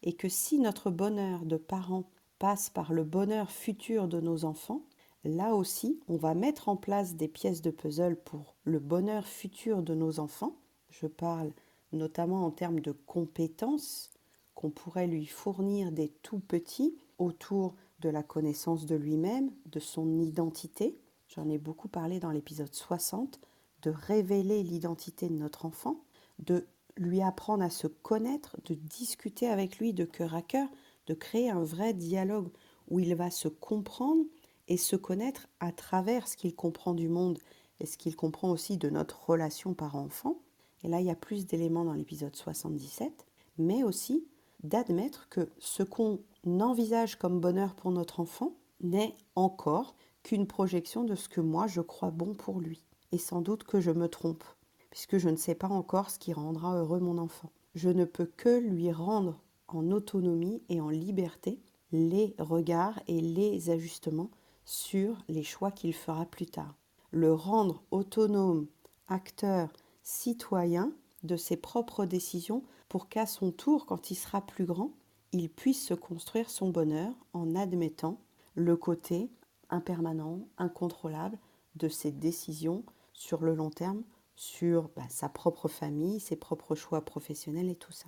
et 0.03 0.15
que 0.15 0.29
si 0.29 0.59
notre 0.59 0.91
bonheur 0.91 1.45
de 1.47 1.57
parents 1.57 2.11
passe 2.39 2.71
par 2.71 2.93
le 2.93 3.05
bonheur 3.05 3.51
futur 3.51 4.09
de 4.09 4.21
nos 4.21 4.45
enfants, 4.45 4.83
là 5.25 5.55
aussi, 5.55 6.01
on 6.09 6.17
va 6.17 6.35
mettre 6.35 6.69
en 6.69 6.77
place 6.77 7.15
des 7.15 7.29
pièces 7.29 7.63
de 7.63 7.71
puzzle 7.71 8.17
pour 8.17 8.57
le 8.65 8.81
bonheur 8.81 9.27
futur 9.27 9.83
de 9.83 9.95
nos 9.95 10.21
enfants. 10.21 10.57
Je 10.91 11.07
parle 11.07 11.53
notamment 11.93 12.45
en 12.45 12.51
termes 12.51 12.81
de 12.81 12.93
compétences 12.93 14.11
qu'on 14.55 14.71
pourrait 14.71 15.07
lui 15.07 15.27
fournir 15.27 15.93
des 15.93 16.09
tout 16.23 16.41
petits 16.41 16.97
autour 17.19 17.75
de 18.01 18.09
la 18.09 18.23
connaissance 18.23 18.87
de 18.87 18.97
lui-même, 18.97 19.51
de 19.67 19.81
son 19.81 20.21
identité. 20.21 20.99
J'en 21.29 21.49
ai 21.49 21.59
beaucoup 21.59 21.89
parlé 21.89 22.21
dans 22.21 22.31
l'épisode 22.31 22.75
60, 22.75 23.41
de 23.83 23.91
révéler 23.91 24.63
l'identité 24.63 25.29
de 25.29 25.35
notre 25.35 25.67
enfant, 25.67 26.05
de 26.39 26.67
lui 26.97 27.23
apprendre 27.23 27.65
à 27.65 27.71
se 27.71 27.87
connaître, 27.87 28.57
de 28.65 28.75
discuter 28.75 29.49
avec 29.49 29.79
lui 29.79 29.93
de 29.93 30.05
cœur 30.05 30.35
à 30.35 30.43
cœur, 30.43 30.69
de 31.07 31.15
créer 31.15 31.51
un 31.51 31.63
vrai 31.63 31.93
dialogue 31.93 32.49
où 32.89 32.99
il 33.01 33.15
va 33.15 33.31
se 33.31 33.49
comprendre 33.49 34.25
et 34.69 34.77
se 34.77 34.97
connaître 34.97 35.49
à 35.61 35.73
travers 35.73 36.29
ce 36.29 36.37
qu'il 36.37 36.55
comprend 36.55 36.95
du 36.95 37.09
monde 37.09 37.39
et 37.81 37.87
ce 37.87 37.99
qu'il 37.99 38.17
comprend 38.17 38.51
aussi 38.51 38.77
de 38.77 38.89
notre 38.89 39.29
relation 39.29 39.75
parent-enfant. 39.75 40.39
Et 40.83 40.89
là, 40.89 41.01
il 41.01 41.07
y 41.07 41.11
a 41.11 41.17
plus 41.17 41.47
d'éléments 41.47 41.85
dans 41.85 41.95
l'épisode 41.95 42.37
77, 42.37 43.27
mais 43.59 43.83
aussi 43.83 44.27
d'admettre 44.65 45.29
que 45.29 45.49
ce 45.59 45.83
qu'on 45.83 46.19
envisage 46.45 47.17
comme 47.17 47.41
bonheur 47.41 47.75
pour 47.75 47.93
notre 47.93 48.19
enfant 48.19 48.57
n'est 48.81 49.17
encore 49.37 49.95
qu'une 50.23 50.47
projection 50.47 51.05
de 51.05 51.15
ce 51.15 51.29
que 51.29 51.41
moi 51.41 51.67
je 51.67 51.81
crois 51.81 52.11
bon 52.11 52.35
pour 52.35 52.61
lui. 52.61 52.85
Et 53.13 53.19
sans 53.19 53.43
doute 53.43 53.65
que 53.65 53.81
je 53.81 53.93
me 53.93 54.09
trompe, 54.09 54.43
puisque 54.91 55.19
je 55.19 55.29
ne 55.29 55.37
sais 55.37 55.55
pas 55.55 55.69
encore 55.69 56.11
ce 56.11 56.19
qui 56.19 56.33
rendra 56.33 56.77
heureux 56.77 56.99
mon 56.99 57.19
enfant. 57.19 57.51
Je 57.75 57.91
ne 57.91 58.05
peux 58.05 58.27
que 58.27 58.59
lui 58.59 58.91
rendre 58.91 59.41
en 59.69 59.91
autonomie 59.91 60.63
et 60.69 60.81
en 60.81 60.89
liberté 60.89 61.61
les 61.93 62.35
regards 62.39 62.99
et 63.07 63.21
les 63.21 63.71
ajustements 63.71 64.31
sur 64.65 65.23
les 65.29 65.43
choix 65.43 65.71
qu'il 65.71 65.95
fera 65.95 66.27
plus 66.27 66.47
tard. 66.47 66.75
Le 67.11 67.33
rendre 67.33 67.83
autonome, 67.91 68.67
acteur, 69.09 69.73
citoyen 70.03 70.93
de 71.25 71.37
ses 71.37 71.57
propres 71.57 72.05
décisions 72.05 72.63
pour 72.89 73.09
qu'à 73.09 73.27
son 73.27 73.51
tour, 73.51 73.87
quand 73.87 74.11
il 74.11 74.15
sera 74.15 74.41
plus 74.41 74.65
grand, 74.65 74.93
il 75.33 75.51
puisse 75.51 75.85
se 75.85 75.95
construire 75.95 76.49
son 76.49 76.69
bonheur 76.69 77.13
en 77.33 77.57
admettant 77.57 78.21
le 78.55 78.77
côté 78.77 79.31
impermanent, 79.71 80.47
incontrôlable 80.59 81.39
de 81.75 81.89
ses 81.89 82.13
décisions 82.13 82.85
sur 83.13 83.43
le 83.43 83.55
long 83.55 83.71
terme, 83.71 84.03
sur 84.37 84.91
bah, 84.97 85.03
sa 85.09 85.29
propre 85.29 85.69
famille, 85.69 86.21
ses 86.21 86.37
propres 86.37 86.75
choix 86.75 87.05
professionnels 87.05 87.69
et 87.69 87.75
tout 87.75 87.93
ça. 87.93 88.07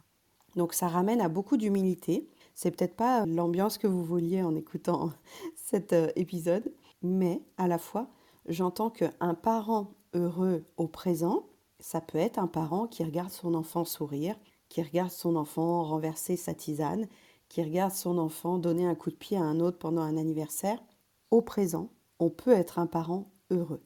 Donc 0.54 0.72
ça 0.72 0.88
ramène 0.88 1.20
à 1.20 1.28
beaucoup 1.28 1.56
d'humilité. 1.56 2.28
C'est 2.54 2.70
peut-être 2.70 2.96
pas 2.96 3.26
l'ambiance 3.26 3.78
que 3.78 3.86
vous 3.86 4.04
vouliez 4.04 4.42
en 4.42 4.54
écoutant 4.54 5.10
cet 5.56 5.92
euh, 5.92 6.08
épisode, 6.16 6.72
mais 7.02 7.42
à 7.58 7.68
la 7.68 7.78
fois, 7.78 8.08
j'entends 8.46 8.90
qu'un 8.90 9.34
parent 9.34 9.92
heureux 10.14 10.64
au 10.76 10.88
présent, 10.88 11.46
ça 11.80 12.00
peut 12.00 12.18
être 12.18 12.38
un 12.38 12.46
parent 12.46 12.86
qui 12.86 13.04
regarde 13.04 13.30
son 13.30 13.54
enfant 13.54 13.84
sourire, 13.84 14.36
qui 14.68 14.82
regarde 14.82 15.10
son 15.10 15.36
enfant 15.36 15.84
renverser 15.84 16.36
sa 16.36 16.54
tisane, 16.54 17.06
qui 17.48 17.62
regarde 17.62 17.92
son 17.92 18.18
enfant 18.18 18.58
donner 18.58 18.86
un 18.86 18.94
coup 18.94 19.10
de 19.10 19.16
pied 19.16 19.36
à 19.36 19.42
un 19.42 19.60
autre 19.60 19.78
pendant 19.78 20.02
un 20.02 20.16
anniversaire. 20.16 20.82
Au 21.30 21.42
présent, 21.42 21.90
on 22.18 22.30
peut 22.30 22.52
être 22.52 22.78
un 22.78 22.86
parent 22.86 23.30
heureux. 23.50 23.82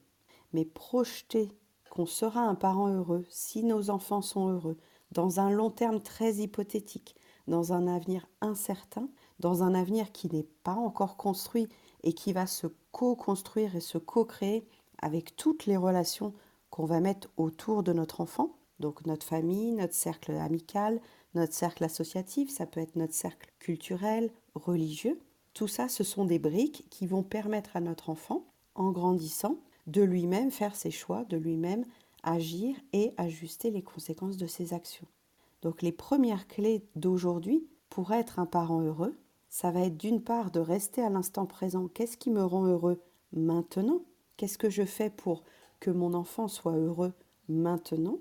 Mais 0.53 0.65
projeter 0.65 1.51
qu'on 1.89 2.05
sera 2.05 2.41
un 2.41 2.55
parent 2.55 2.87
heureux 2.87 3.25
si 3.29 3.63
nos 3.63 3.89
enfants 3.89 4.21
sont 4.21 4.49
heureux, 4.49 4.77
dans 5.11 5.39
un 5.39 5.49
long 5.49 5.69
terme 5.69 6.01
très 6.01 6.35
hypothétique, 6.35 7.15
dans 7.47 7.73
un 7.73 7.87
avenir 7.87 8.27
incertain, 8.39 9.09
dans 9.39 9.63
un 9.63 9.75
avenir 9.75 10.11
qui 10.11 10.33
n'est 10.33 10.47
pas 10.63 10.73
encore 10.73 11.17
construit 11.17 11.67
et 12.03 12.13
qui 12.13 12.33
va 12.33 12.47
se 12.47 12.67
co-construire 12.91 13.75
et 13.75 13.81
se 13.81 13.97
co-créer 13.97 14.65
avec 15.01 15.35
toutes 15.35 15.65
les 15.65 15.77
relations 15.77 16.33
qu'on 16.71 16.85
va 16.85 16.99
mettre 16.99 17.29
autour 17.37 17.83
de 17.83 17.93
notre 17.93 18.21
enfant, 18.21 18.55
donc 18.79 19.05
notre 19.05 19.25
famille, 19.25 19.73
notre 19.73 19.93
cercle 19.93 20.31
amical, 20.31 20.99
notre 21.35 21.53
cercle 21.53 21.83
associatif, 21.83 22.49
ça 22.49 22.65
peut 22.65 22.79
être 22.79 22.95
notre 22.95 23.13
cercle 23.13 23.51
culturel, 23.59 24.31
religieux. 24.55 25.19
Tout 25.53 25.67
ça, 25.67 25.87
ce 25.87 26.03
sont 26.03 26.25
des 26.25 26.39
briques 26.39 26.85
qui 26.89 27.05
vont 27.05 27.23
permettre 27.23 27.75
à 27.75 27.81
notre 27.81 28.09
enfant, 28.09 28.45
en 28.73 28.91
grandissant, 28.91 29.57
de 29.87 30.01
lui-même 30.01 30.51
faire 30.51 30.75
ses 30.75 30.91
choix, 30.91 31.25
de 31.25 31.37
lui-même 31.37 31.85
agir 32.23 32.75
et 32.93 33.13
ajuster 33.17 33.69
les 33.71 33.81
conséquences 33.81 34.37
de 34.37 34.47
ses 34.47 34.73
actions. 34.73 35.07
Donc 35.61 35.81
les 35.81 35.91
premières 35.91 36.47
clés 36.47 36.83
d'aujourd'hui 36.95 37.67
pour 37.89 38.13
être 38.13 38.39
un 38.39 38.45
parent 38.45 38.81
heureux, 38.81 39.17
ça 39.49 39.71
va 39.71 39.81
être 39.81 39.97
d'une 39.97 40.21
part 40.21 40.51
de 40.51 40.59
rester 40.59 41.03
à 41.03 41.09
l'instant 41.09 41.45
présent. 41.45 41.87
Qu'est-ce 41.93 42.17
qui 42.17 42.31
me 42.31 42.43
rend 42.43 42.65
heureux 42.65 43.01
maintenant? 43.33 44.01
Qu'est-ce 44.37 44.57
que 44.57 44.69
je 44.69 44.85
fais 44.85 45.09
pour 45.09 45.43
que 45.81 45.89
mon 45.89 46.13
enfant 46.13 46.47
soit 46.47 46.77
heureux 46.77 47.11
maintenant, 47.49 48.19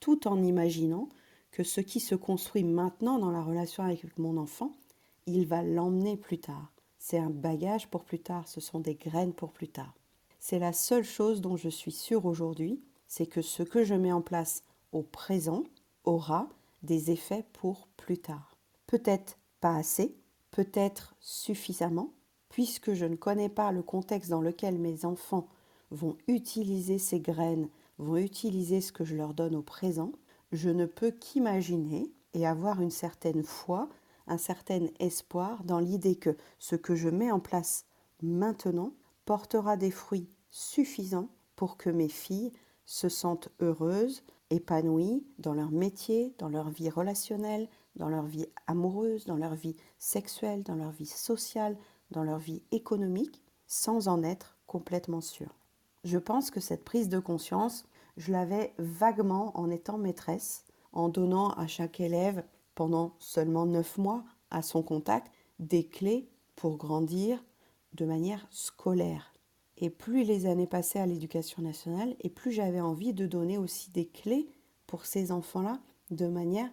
tout 0.00 0.26
en 0.26 0.42
imaginant 0.42 1.08
que 1.52 1.62
ce 1.62 1.80
qui 1.80 2.00
se 2.00 2.16
construit 2.16 2.64
maintenant 2.64 3.18
dans 3.18 3.30
la 3.30 3.42
relation 3.42 3.84
avec 3.84 4.18
mon 4.18 4.36
enfant, 4.36 4.72
il 5.26 5.46
va 5.46 5.62
l'emmener 5.62 6.16
plus 6.16 6.38
tard. 6.38 6.72
C'est 6.98 7.18
un 7.18 7.30
bagage 7.30 7.88
pour 7.88 8.02
plus 8.02 8.18
tard, 8.18 8.48
ce 8.48 8.60
sont 8.60 8.80
des 8.80 8.94
graines 8.94 9.34
pour 9.34 9.52
plus 9.52 9.68
tard. 9.68 9.94
C'est 10.40 10.58
la 10.58 10.72
seule 10.72 11.04
chose 11.04 11.40
dont 11.40 11.56
je 11.56 11.68
suis 11.68 11.92
sûre 11.92 12.24
aujourd'hui, 12.26 12.82
c'est 13.06 13.26
que 13.26 13.42
ce 13.42 13.62
que 13.62 13.84
je 13.84 13.94
mets 13.94 14.10
en 14.10 14.22
place 14.22 14.64
au 14.92 15.02
présent 15.02 15.64
aura 16.04 16.48
des 16.82 17.10
effets 17.10 17.44
pour 17.52 17.86
plus 17.96 18.18
tard. 18.18 18.56
Peut-être 18.86 19.38
pas 19.60 19.76
assez, 19.76 20.16
peut-être 20.50 21.14
suffisamment, 21.20 22.12
puisque 22.48 22.94
je 22.94 23.04
ne 23.04 23.16
connais 23.16 23.48
pas 23.48 23.70
le 23.70 23.82
contexte 23.82 24.30
dans 24.30 24.40
lequel 24.40 24.78
mes 24.78 25.04
enfants 25.04 25.46
vont 25.92 26.16
utiliser 26.26 26.98
ces 26.98 27.20
graines, 27.20 27.68
vont 27.98 28.16
utiliser 28.16 28.80
ce 28.80 28.92
que 28.92 29.04
je 29.04 29.14
leur 29.14 29.34
donne 29.34 29.54
au 29.54 29.62
présent, 29.62 30.12
je 30.50 30.70
ne 30.70 30.86
peux 30.86 31.10
qu'imaginer 31.10 32.10
et 32.34 32.46
avoir 32.46 32.80
une 32.80 32.90
certaine 32.90 33.42
foi, 33.42 33.88
un 34.26 34.38
certain 34.38 34.86
espoir 34.98 35.64
dans 35.64 35.78
l'idée 35.78 36.16
que 36.16 36.36
ce 36.58 36.76
que 36.76 36.94
je 36.94 37.08
mets 37.08 37.30
en 37.30 37.40
place 37.40 37.84
maintenant 38.22 38.92
portera 39.24 39.76
des 39.76 39.90
fruits 39.90 40.28
suffisants 40.50 41.28
pour 41.56 41.76
que 41.76 41.90
mes 41.90 42.08
filles 42.08 42.52
se 42.84 43.08
sentent 43.08 43.48
heureuses, 43.60 44.22
épanouies 44.50 45.24
dans 45.38 45.54
leur 45.54 45.70
métier, 45.70 46.34
dans 46.38 46.48
leur 46.48 46.70
vie 46.70 46.90
relationnelle, 46.90 47.68
dans 47.96 48.08
leur 48.08 48.24
vie 48.24 48.46
amoureuse, 48.66 49.26
dans 49.26 49.36
leur 49.36 49.54
vie 49.54 49.76
sexuelle, 49.98 50.62
dans 50.62 50.74
leur 50.74 50.90
vie 50.90 51.06
sociale, 51.06 51.76
dans 52.10 52.24
leur 52.24 52.38
vie 52.38 52.62
économique, 52.70 53.42
sans 53.66 54.08
en 54.08 54.22
être 54.22 54.56
complètement 54.66 55.20
sûre. 55.20 55.61
Je 56.04 56.18
pense 56.18 56.50
que 56.50 56.60
cette 56.60 56.84
prise 56.84 57.08
de 57.08 57.18
conscience, 57.18 57.84
je 58.16 58.32
l'avais 58.32 58.74
vaguement 58.78 59.56
en 59.58 59.70
étant 59.70 59.98
maîtresse, 59.98 60.64
en 60.92 61.08
donnant 61.08 61.50
à 61.50 61.66
chaque 61.66 62.00
élève 62.00 62.44
pendant 62.74 63.12
seulement 63.18 63.66
neuf 63.66 63.98
mois 63.98 64.24
à 64.50 64.62
son 64.62 64.82
contact 64.82 65.30
des 65.58 65.86
clés 65.86 66.28
pour 66.56 66.76
grandir 66.76 67.42
de 67.94 68.04
manière 68.04 68.46
scolaire. 68.50 69.32
Et 69.78 69.90
plus 69.90 70.24
les 70.24 70.46
années 70.46 70.66
passaient 70.66 71.00
à 71.00 71.06
l'éducation 71.06 71.62
nationale, 71.62 72.14
et 72.20 72.30
plus 72.30 72.52
j'avais 72.52 72.80
envie 72.80 73.14
de 73.14 73.26
donner 73.26 73.58
aussi 73.58 73.90
des 73.90 74.06
clés 74.06 74.48
pour 74.86 75.06
ces 75.06 75.32
enfants-là 75.32 75.80
de 76.10 76.26
manière 76.26 76.70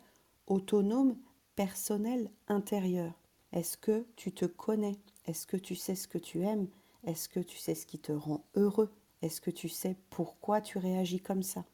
autonome, 0.47 1.15
personnelle, 1.55 2.29
intérieure. 2.47 3.13
Est-ce 3.51 3.77
que 3.77 4.05
tu 4.15 4.31
te 4.31 4.45
connais? 4.45 4.97
Est-ce 5.25 5.47
que 5.47 5.57
tu 5.57 5.75
sais 5.75 5.95
ce 5.95 6.07
que 6.07 6.17
tu 6.17 6.41
aimes? 6.41 6.67
Est-ce 7.05 7.29
que 7.29 7.39
tu 7.39 7.57
sais 7.57 7.75
ce 7.75 7.85
qui 7.85 7.99
te 7.99 8.11
rend 8.11 8.43
heureux? 8.55 8.91
Est-ce 9.21 9.41
que 9.41 9.51
tu 9.51 9.69
sais 9.69 9.95
pourquoi 10.09 10.61
tu 10.61 10.77
réagis 10.77 11.19
comme 11.19 11.43
ça? 11.43 11.65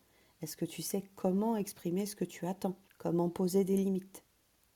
Est-ce 0.42 0.58
que 0.58 0.66
tu 0.66 0.82
sais 0.82 1.04
comment 1.16 1.56
exprimer 1.56 2.06
ce 2.06 2.16
que 2.16 2.26
tu 2.26 2.46
attends? 2.46 2.76
Comment 2.98 3.30
poser 3.30 3.64
des 3.64 3.78
limites? 3.78 4.24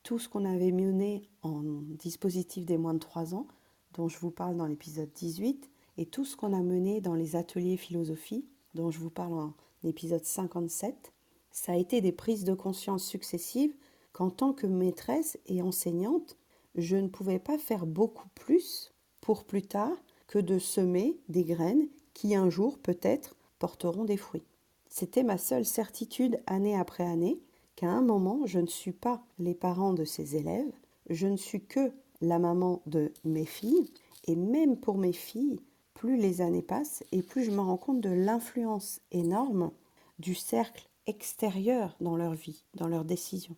Tout 0.04 0.20
ce 0.20 0.30
qu'on 0.30 0.46
avait 0.46 0.72
mené 0.72 1.24
en 1.42 1.62
dispositif 2.00 2.66
des 2.66 2.78
moins 2.78 2.94
de 2.94 3.00
3 3.00 3.36
ans, 3.36 3.48
dont 3.94 4.08
je 4.08 4.20
vous 4.20 4.32
parle 4.32 4.56
dans 4.56 4.68
l'épisode 4.68 5.12
18, 5.14 5.70
et 5.98 6.06
tout 6.06 6.26
ce 6.26 6.38
qu'on 6.38 6.54
a 6.54 6.62
mené 6.62 7.02
dans 7.02 7.16
les 7.16 7.36
ateliers 7.36 7.78
philosophie, 7.78 8.46
dont 8.74 8.92
je 8.92 9.00
vous 9.00 9.10
parle 9.10 9.34
en 9.34 9.54
épisode 9.84 10.24
57, 10.24 11.12
ça 11.52 11.74
a 11.74 11.78
été 11.78 12.02
des 12.02 12.12
prises 12.12 12.44
de 12.44 12.54
conscience 12.54 13.04
successives 13.04 13.76
qu'en 14.14 14.30
tant 14.30 14.54
que 14.54 14.68
maîtresse 14.68 15.38
et 15.46 15.62
enseignante, 15.62 16.38
je 16.76 16.96
ne 16.96 17.08
pouvais 17.08 17.40
pas 17.40 17.58
faire 17.58 17.86
beaucoup 17.86 18.30
plus 18.36 18.94
pour 19.22 19.44
plus 19.44 19.64
tard 19.64 19.98
que 20.28 20.40
de 20.40 20.60
semer 20.60 21.20
des 21.28 21.44
graines 21.44 21.88
qui 22.20 22.36
un 22.36 22.50
jour 22.50 22.78
peut-être 22.80 23.38
porteront 23.60 24.04
des 24.04 24.18
fruits. 24.18 24.44
C'était 24.90 25.24
ma 25.24 25.38
seule 25.38 25.64
certitude 25.64 26.42
année 26.48 26.78
après 26.78 27.06
année 27.06 27.40
qu'à 27.78 27.88
un 27.88 28.02
moment 28.02 28.46
je 28.46 28.60
ne 28.60 28.68
suis 28.68 28.92
pas 28.92 29.24
les 29.38 29.54
parents 29.54 29.94
de 29.94 30.04
ces 30.04 30.36
élèves, 30.36 30.74
je 31.10 31.28
ne 31.28 31.38
suis 31.38 31.64
que 31.64 31.94
la 32.20 32.38
maman 32.38 32.82
de 32.88 33.14
mes 33.24 33.46
filles, 33.46 33.90
et 34.26 34.36
même 34.36 34.76
pour 34.76 34.98
mes 34.98 35.14
filles, 35.14 35.62
plus 35.94 36.18
les 36.18 36.42
années 36.42 36.62
passent 36.62 37.06
et 37.14 37.24
plus 37.24 37.46
je 37.46 37.52
me 37.52 37.62
rends 37.62 37.78
compte 37.78 38.02
de 38.02 38.10
l'influence 38.10 39.00
énorme 39.14 39.72
du 40.20 40.36
cercle 40.36 40.90
extérieur 41.08 41.96
dans 42.02 42.18
leur 42.18 42.34
vie, 42.34 42.66
dans 42.76 42.90
leurs 42.90 43.06
décisions. 43.06 43.56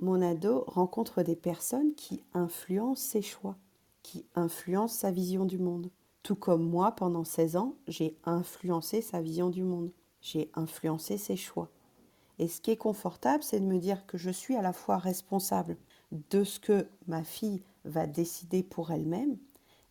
Mon 0.00 0.22
ado 0.22 0.64
rencontre 0.66 1.22
des 1.22 1.36
personnes 1.36 1.94
qui 1.94 2.24
influencent 2.34 3.10
ses 3.10 3.22
choix, 3.22 3.56
qui 4.02 4.26
influencent 4.34 4.98
sa 4.98 5.12
vision 5.12 5.44
du 5.44 5.58
monde. 5.58 5.88
Tout 6.26 6.34
comme 6.34 6.68
moi, 6.68 6.90
pendant 6.90 7.22
16 7.22 7.54
ans, 7.54 7.76
j'ai 7.86 8.18
influencé 8.24 9.00
sa 9.00 9.20
vision 9.20 9.48
du 9.48 9.62
monde. 9.62 9.92
J'ai 10.20 10.50
influencé 10.54 11.18
ses 11.18 11.36
choix. 11.36 11.70
Et 12.40 12.48
ce 12.48 12.60
qui 12.60 12.72
est 12.72 12.76
confortable, 12.76 13.44
c'est 13.44 13.60
de 13.60 13.64
me 13.64 13.78
dire 13.78 14.06
que 14.06 14.18
je 14.18 14.30
suis 14.30 14.56
à 14.56 14.60
la 14.60 14.72
fois 14.72 14.98
responsable 14.98 15.76
de 16.10 16.42
ce 16.42 16.58
que 16.58 16.88
ma 17.06 17.22
fille 17.22 17.62
va 17.84 18.08
décider 18.08 18.64
pour 18.64 18.90
elle-même, 18.90 19.38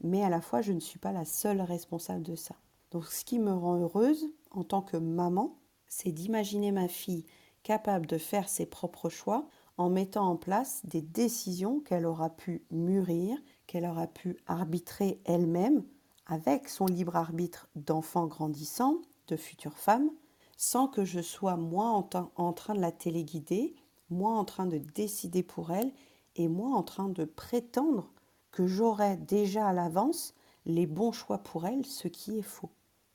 mais 0.01 0.23
à 0.23 0.29
la 0.29 0.41
fois 0.41 0.61
je 0.61 0.73
ne 0.73 0.81
suis 0.81 0.99
pas 0.99 1.13
la 1.13 1.23
seule 1.23 1.61
responsable 1.61 2.23
de 2.23 2.35
ça. 2.35 2.55
Donc 2.91 3.05
ce 3.05 3.23
qui 3.23 3.39
me 3.39 3.53
rend 3.53 3.77
heureuse 3.77 4.27
en 4.51 4.65
tant 4.65 4.81
que 4.81 4.97
maman, 4.97 5.55
c'est 5.87 6.11
d'imaginer 6.11 6.73
ma 6.73 6.89
fille 6.89 7.23
capable 7.63 8.07
de 8.07 8.17
faire 8.17 8.49
ses 8.49 8.65
propres 8.65 9.07
choix 9.07 9.47
en 9.77 9.89
mettant 9.89 10.27
en 10.27 10.35
place 10.35 10.81
des 10.83 11.01
décisions 11.01 11.79
qu'elle 11.79 12.05
aura 12.05 12.29
pu 12.29 12.65
mûrir, 12.71 13.37
qu'elle 13.67 13.85
aura 13.85 14.07
pu 14.07 14.35
arbitrer 14.47 15.21
elle-même 15.23 15.85
avec 16.25 16.69
son 16.69 16.85
libre 16.85 17.15
arbitre 17.15 17.67
d'enfant 17.75 18.27
grandissant, 18.27 19.01
de 19.27 19.35
future 19.35 19.77
femme, 19.77 20.09
sans 20.57 20.87
que 20.87 21.03
je 21.03 21.19
sois 21.19 21.57
moi 21.57 21.89
en, 21.89 22.53
train 22.53 22.73
de 22.73 22.79
la 22.79 22.91
téléguider, 22.91 23.75
moi 24.09 24.31
en 24.31 24.45
train 24.45 24.65
de 24.65 24.77
décider 24.77 25.43
pour 25.43 25.71
elle 25.71 25.91
et 26.35 26.47
moi 26.47 26.75
en 26.75 26.83
train 26.83 27.09
de 27.09 27.25
prétendre 27.25 28.11
que 28.51 28.67
j'aurai 28.67 29.17
déjà 29.17 29.67
à 29.67 29.73
l'avance 29.73 30.33
les 30.65 30.85
bons 30.85 31.11
choix 31.11 31.39
pour 31.39 31.65
elle, 31.65 31.85
ce 31.85 32.07
qui 32.07 32.39
est 32.39 32.43
faux. 32.43 32.69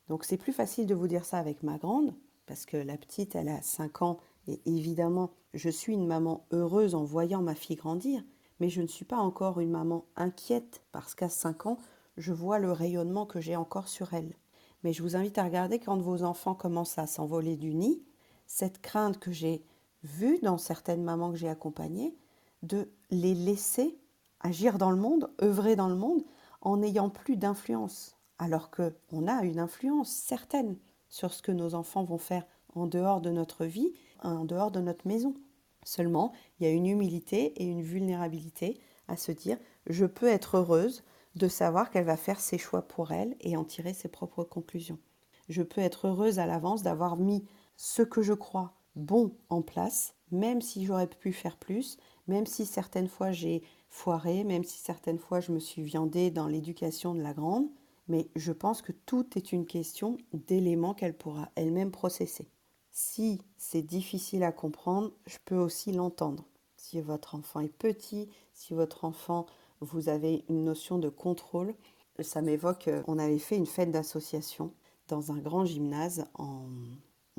Donc 0.08 0.24
c'est 0.24 0.36
plus 0.36 0.52
facile 0.52 0.86
de 0.86 0.94
vous 0.94 1.08
dire 1.08 1.24
ça 1.24 1.38
avec 1.38 1.62
ma 1.62 1.78
grande, 1.78 2.14
parce 2.46 2.66
que 2.66 2.76
la 2.76 2.96
petite, 2.96 3.34
elle 3.34 3.48
a 3.48 3.62
5 3.62 4.02
ans, 4.02 4.18
et 4.46 4.60
évidemment, 4.66 5.30
je 5.54 5.70
suis 5.70 5.94
une 5.94 6.06
maman 6.06 6.46
heureuse 6.52 6.94
en 6.94 7.04
voyant 7.04 7.42
ma 7.42 7.54
fille 7.54 7.76
grandir, 7.76 8.22
mais 8.58 8.68
je 8.68 8.82
ne 8.82 8.86
suis 8.86 9.04
pas 9.04 9.18
encore 9.18 9.60
une 9.60 9.70
maman 9.70 10.04
inquiète, 10.16 10.82
parce 10.92 11.14
qu'à 11.14 11.28
5 11.28 11.66
ans, 11.66 11.78
je 12.20 12.32
vois 12.32 12.58
le 12.58 12.70
rayonnement 12.70 13.26
que 13.26 13.40
j'ai 13.40 13.56
encore 13.56 13.88
sur 13.88 14.14
elle. 14.14 14.34
Mais 14.84 14.92
je 14.92 15.02
vous 15.02 15.16
invite 15.16 15.38
à 15.38 15.44
regarder 15.44 15.78
quand 15.78 15.98
vos 15.98 16.22
enfants 16.22 16.54
commencent 16.54 16.98
à 16.98 17.06
s'envoler 17.06 17.56
du 17.56 17.74
nid, 17.74 18.02
cette 18.46 18.80
crainte 18.80 19.18
que 19.18 19.32
j'ai 19.32 19.64
vue 20.02 20.38
dans 20.40 20.58
certaines 20.58 21.02
mamans 21.02 21.30
que 21.30 21.36
j'ai 21.36 21.48
accompagnées, 21.48 22.16
de 22.62 22.90
les 23.10 23.34
laisser 23.34 23.98
agir 24.40 24.78
dans 24.78 24.90
le 24.90 24.96
monde, 24.96 25.30
œuvrer 25.42 25.76
dans 25.76 25.88
le 25.88 25.94
monde, 25.94 26.22
en 26.60 26.78
n'ayant 26.78 27.10
plus 27.10 27.36
d'influence. 27.36 28.16
Alors 28.38 28.70
qu'on 28.70 29.26
a 29.26 29.42
une 29.44 29.58
influence 29.58 30.10
certaine 30.10 30.76
sur 31.08 31.32
ce 31.34 31.42
que 31.42 31.52
nos 31.52 31.74
enfants 31.74 32.04
vont 32.04 32.18
faire 32.18 32.46
en 32.74 32.86
dehors 32.86 33.20
de 33.20 33.30
notre 33.30 33.66
vie, 33.66 33.92
en 34.22 34.44
dehors 34.44 34.70
de 34.70 34.80
notre 34.80 35.06
maison. 35.06 35.34
Seulement, 35.84 36.32
il 36.58 36.66
y 36.66 36.70
a 36.70 36.72
une 36.72 36.86
humilité 36.86 37.52
et 37.56 37.64
une 37.64 37.82
vulnérabilité 37.82 38.78
à 39.08 39.16
se 39.16 39.32
dire, 39.32 39.58
je 39.86 40.06
peux 40.06 40.28
être 40.28 40.58
heureuse 40.58 41.02
de 41.34 41.48
savoir 41.48 41.90
qu'elle 41.90 42.04
va 42.04 42.16
faire 42.16 42.40
ses 42.40 42.58
choix 42.58 42.82
pour 42.82 43.12
elle 43.12 43.36
et 43.40 43.56
en 43.56 43.64
tirer 43.64 43.94
ses 43.94 44.08
propres 44.08 44.44
conclusions. 44.44 44.98
Je 45.48 45.62
peux 45.62 45.80
être 45.80 46.08
heureuse 46.08 46.38
à 46.38 46.46
l'avance 46.46 46.82
d'avoir 46.82 47.16
mis 47.16 47.44
ce 47.76 48.02
que 48.02 48.22
je 48.22 48.34
crois 48.34 48.74
bon 48.96 49.34
en 49.48 49.62
place, 49.62 50.14
même 50.30 50.60
si 50.60 50.84
j'aurais 50.84 51.06
pu 51.06 51.32
faire 51.32 51.56
plus, 51.56 51.96
même 52.26 52.46
si 52.46 52.66
certaines 52.66 53.08
fois 53.08 53.32
j'ai 53.32 53.62
foiré, 53.88 54.44
même 54.44 54.64
si 54.64 54.78
certaines 54.78 55.18
fois 55.18 55.40
je 55.40 55.52
me 55.52 55.58
suis 55.58 55.82
viandée 55.82 56.30
dans 56.30 56.46
l'éducation 56.46 57.14
de 57.14 57.22
la 57.22 57.34
grande, 57.34 57.68
mais 58.08 58.28
je 58.36 58.52
pense 58.52 58.82
que 58.82 58.92
tout 58.92 59.26
est 59.36 59.52
une 59.52 59.66
question 59.66 60.18
d'éléments 60.32 60.94
qu'elle 60.94 61.16
pourra 61.16 61.50
elle-même 61.54 61.90
processer. 61.90 62.48
Si 62.90 63.40
c'est 63.56 63.82
difficile 63.82 64.42
à 64.42 64.52
comprendre, 64.52 65.12
je 65.26 65.38
peux 65.44 65.56
aussi 65.56 65.92
l'entendre. 65.92 66.44
Si 66.76 67.00
votre 67.00 67.34
enfant 67.34 67.60
est 67.60 67.68
petit, 67.68 68.28
si 68.52 68.74
votre 68.74 69.04
enfant 69.04 69.46
vous 69.80 70.08
avez 70.08 70.44
une 70.48 70.64
notion 70.64 70.98
de 70.98 71.08
contrôle. 71.08 71.74
Ça 72.20 72.42
m'évoque, 72.42 72.88
euh, 72.88 73.02
on 73.06 73.18
avait 73.18 73.38
fait 73.38 73.56
une 73.56 73.66
fête 73.66 73.90
d'association 73.90 74.72
dans 75.08 75.32
un 75.32 75.38
grand 75.38 75.64
gymnase 75.64 76.26
en 76.34 76.68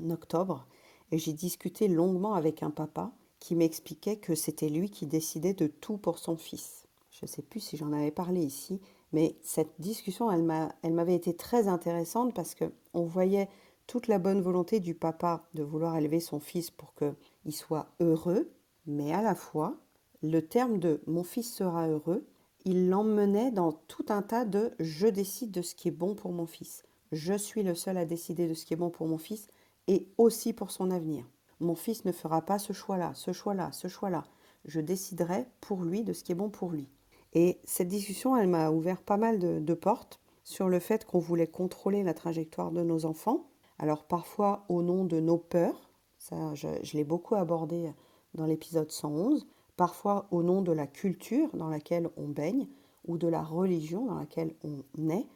octobre 0.09 0.67
et 1.11 1.17
j'ai 1.17 1.33
discuté 1.33 1.87
longuement 1.87 2.33
avec 2.33 2.63
un 2.63 2.71
papa 2.71 3.11
qui 3.39 3.55
m'expliquait 3.55 4.17
que 4.17 4.35
c'était 4.35 4.69
lui 4.69 4.89
qui 4.89 5.07
décidait 5.07 5.53
de 5.53 5.67
tout 5.67 5.97
pour 5.97 6.19
son 6.19 6.37
fils. 6.37 6.87
Je 7.11 7.25
ne 7.25 7.27
sais 7.27 7.41
plus 7.41 7.59
si 7.59 7.77
j'en 7.77 7.91
avais 7.91 8.11
parlé 8.11 8.41
ici, 8.41 8.79
mais 9.11 9.35
cette 9.41 9.73
discussion, 9.79 10.31
elle, 10.31 10.93
m'avait 10.93 11.15
été 11.15 11.35
très 11.35 11.67
intéressante 11.67 12.33
parce 12.33 12.55
que 12.55 12.71
on 12.93 13.03
voyait 13.03 13.49
toute 13.87 14.07
la 14.07 14.19
bonne 14.19 14.41
volonté 14.41 14.79
du 14.79 14.95
papa 14.95 15.43
de 15.53 15.63
vouloir 15.63 15.97
élever 15.97 16.19
son 16.19 16.39
fils 16.39 16.71
pour 16.71 16.93
qu'il 16.93 17.53
soit 17.53 17.87
heureux, 17.99 18.49
mais 18.85 19.11
à 19.11 19.21
la 19.21 19.35
fois, 19.35 19.75
le 20.23 20.39
terme 20.39 20.79
de 20.79 21.01
mon 21.07 21.23
fils 21.23 21.53
sera 21.53 21.87
heureux, 21.89 22.25
il 22.65 22.89
l'emmenait 22.89 23.51
dans 23.51 23.71
tout 23.71 24.05
un 24.09 24.21
tas 24.21 24.45
de 24.45 24.71
je 24.79 25.07
décide 25.07 25.51
de 25.51 25.61
ce 25.61 25.75
qui 25.75 25.87
est 25.87 25.91
bon 25.91 26.15
pour 26.15 26.31
mon 26.31 26.45
fils. 26.45 26.83
Je 27.11 27.33
suis 27.33 27.63
le 27.63 27.75
seul 27.75 27.97
à 27.97 28.05
décider 28.05 28.47
de 28.47 28.53
ce 28.53 28.65
qui 28.65 28.73
est 28.73 28.77
bon 28.77 28.89
pour 28.89 29.07
mon 29.07 29.17
fils 29.17 29.47
et 29.87 30.07
aussi 30.17 30.53
pour 30.53 30.71
son 30.71 30.91
avenir. 30.91 31.25
Mon 31.59 31.75
fils 31.75 32.05
ne 32.05 32.11
fera 32.11 32.41
pas 32.41 32.59
ce 32.59 32.73
choix-là, 32.73 33.11
ce 33.15 33.33
choix-là, 33.33 33.71
ce 33.71 33.87
choix-là. 33.87 34.23
Je 34.65 34.79
déciderai 34.79 35.45
pour 35.59 35.83
lui 35.83 36.03
de 36.03 36.13
ce 36.13 36.23
qui 36.23 36.31
est 36.31 36.35
bon 36.35 36.49
pour 36.49 36.69
lui. 36.69 36.87
Et 37.33 37.59
cette 37.63 37.87
discussion, 37.87 38.35
elle 38.35 38.47
m'a 38.47 38.71
ouvert 38.71 39.01
pas 39.01 39.17
mal 39.17 39.39
de, 39.39 39.73
portes 39.73 40.19
sur 40.43 40.69
le 40.69 40.79
fait 40.79 41.05
qu'on 41.05 41.19
voulait 41.19 41.47
contrôler 41.47 42.03
la 42.03 42.13
trajectoire 42.13 42.71
de 42.71 42.83
nos 42.83 43.05
enfants. 43.05 43.49
Alors 43.79 44.05
parfois 44.05 44.65
au 44.69 44.81
nom 44.81 45.05
de 45.05 45.19
nos 45.19 45.37
peurs, 45.37 45.91
ça 46.17 46.53
je, 46.55 46.67
je 46.83 46.97
l'ai 46.97 47.03
beaucoup 47.03 47.35
abordé 47.35 47.91
dans 48.33 48.45
l'épisode 48.45 48.91
111, 48.91 49.47
parfois 49.77 50.27
au 50.31 50.43
nom 50.43 50.61
de 50.61 50.71
la 50.71 50.87
culture 50.87 51.49
dans 51.55 51.69
laquelle 51.69 52.09
on 52.17 52.27
baigne 52.27 52.67
ou 53.05 53.17
de 53.17 53.27
la 53.27 53.41
religion 53.41 54.05
dans 54.05 54.15
laquelle 54.15 54.55
on 54.63 55.09
est. 55.09 55.27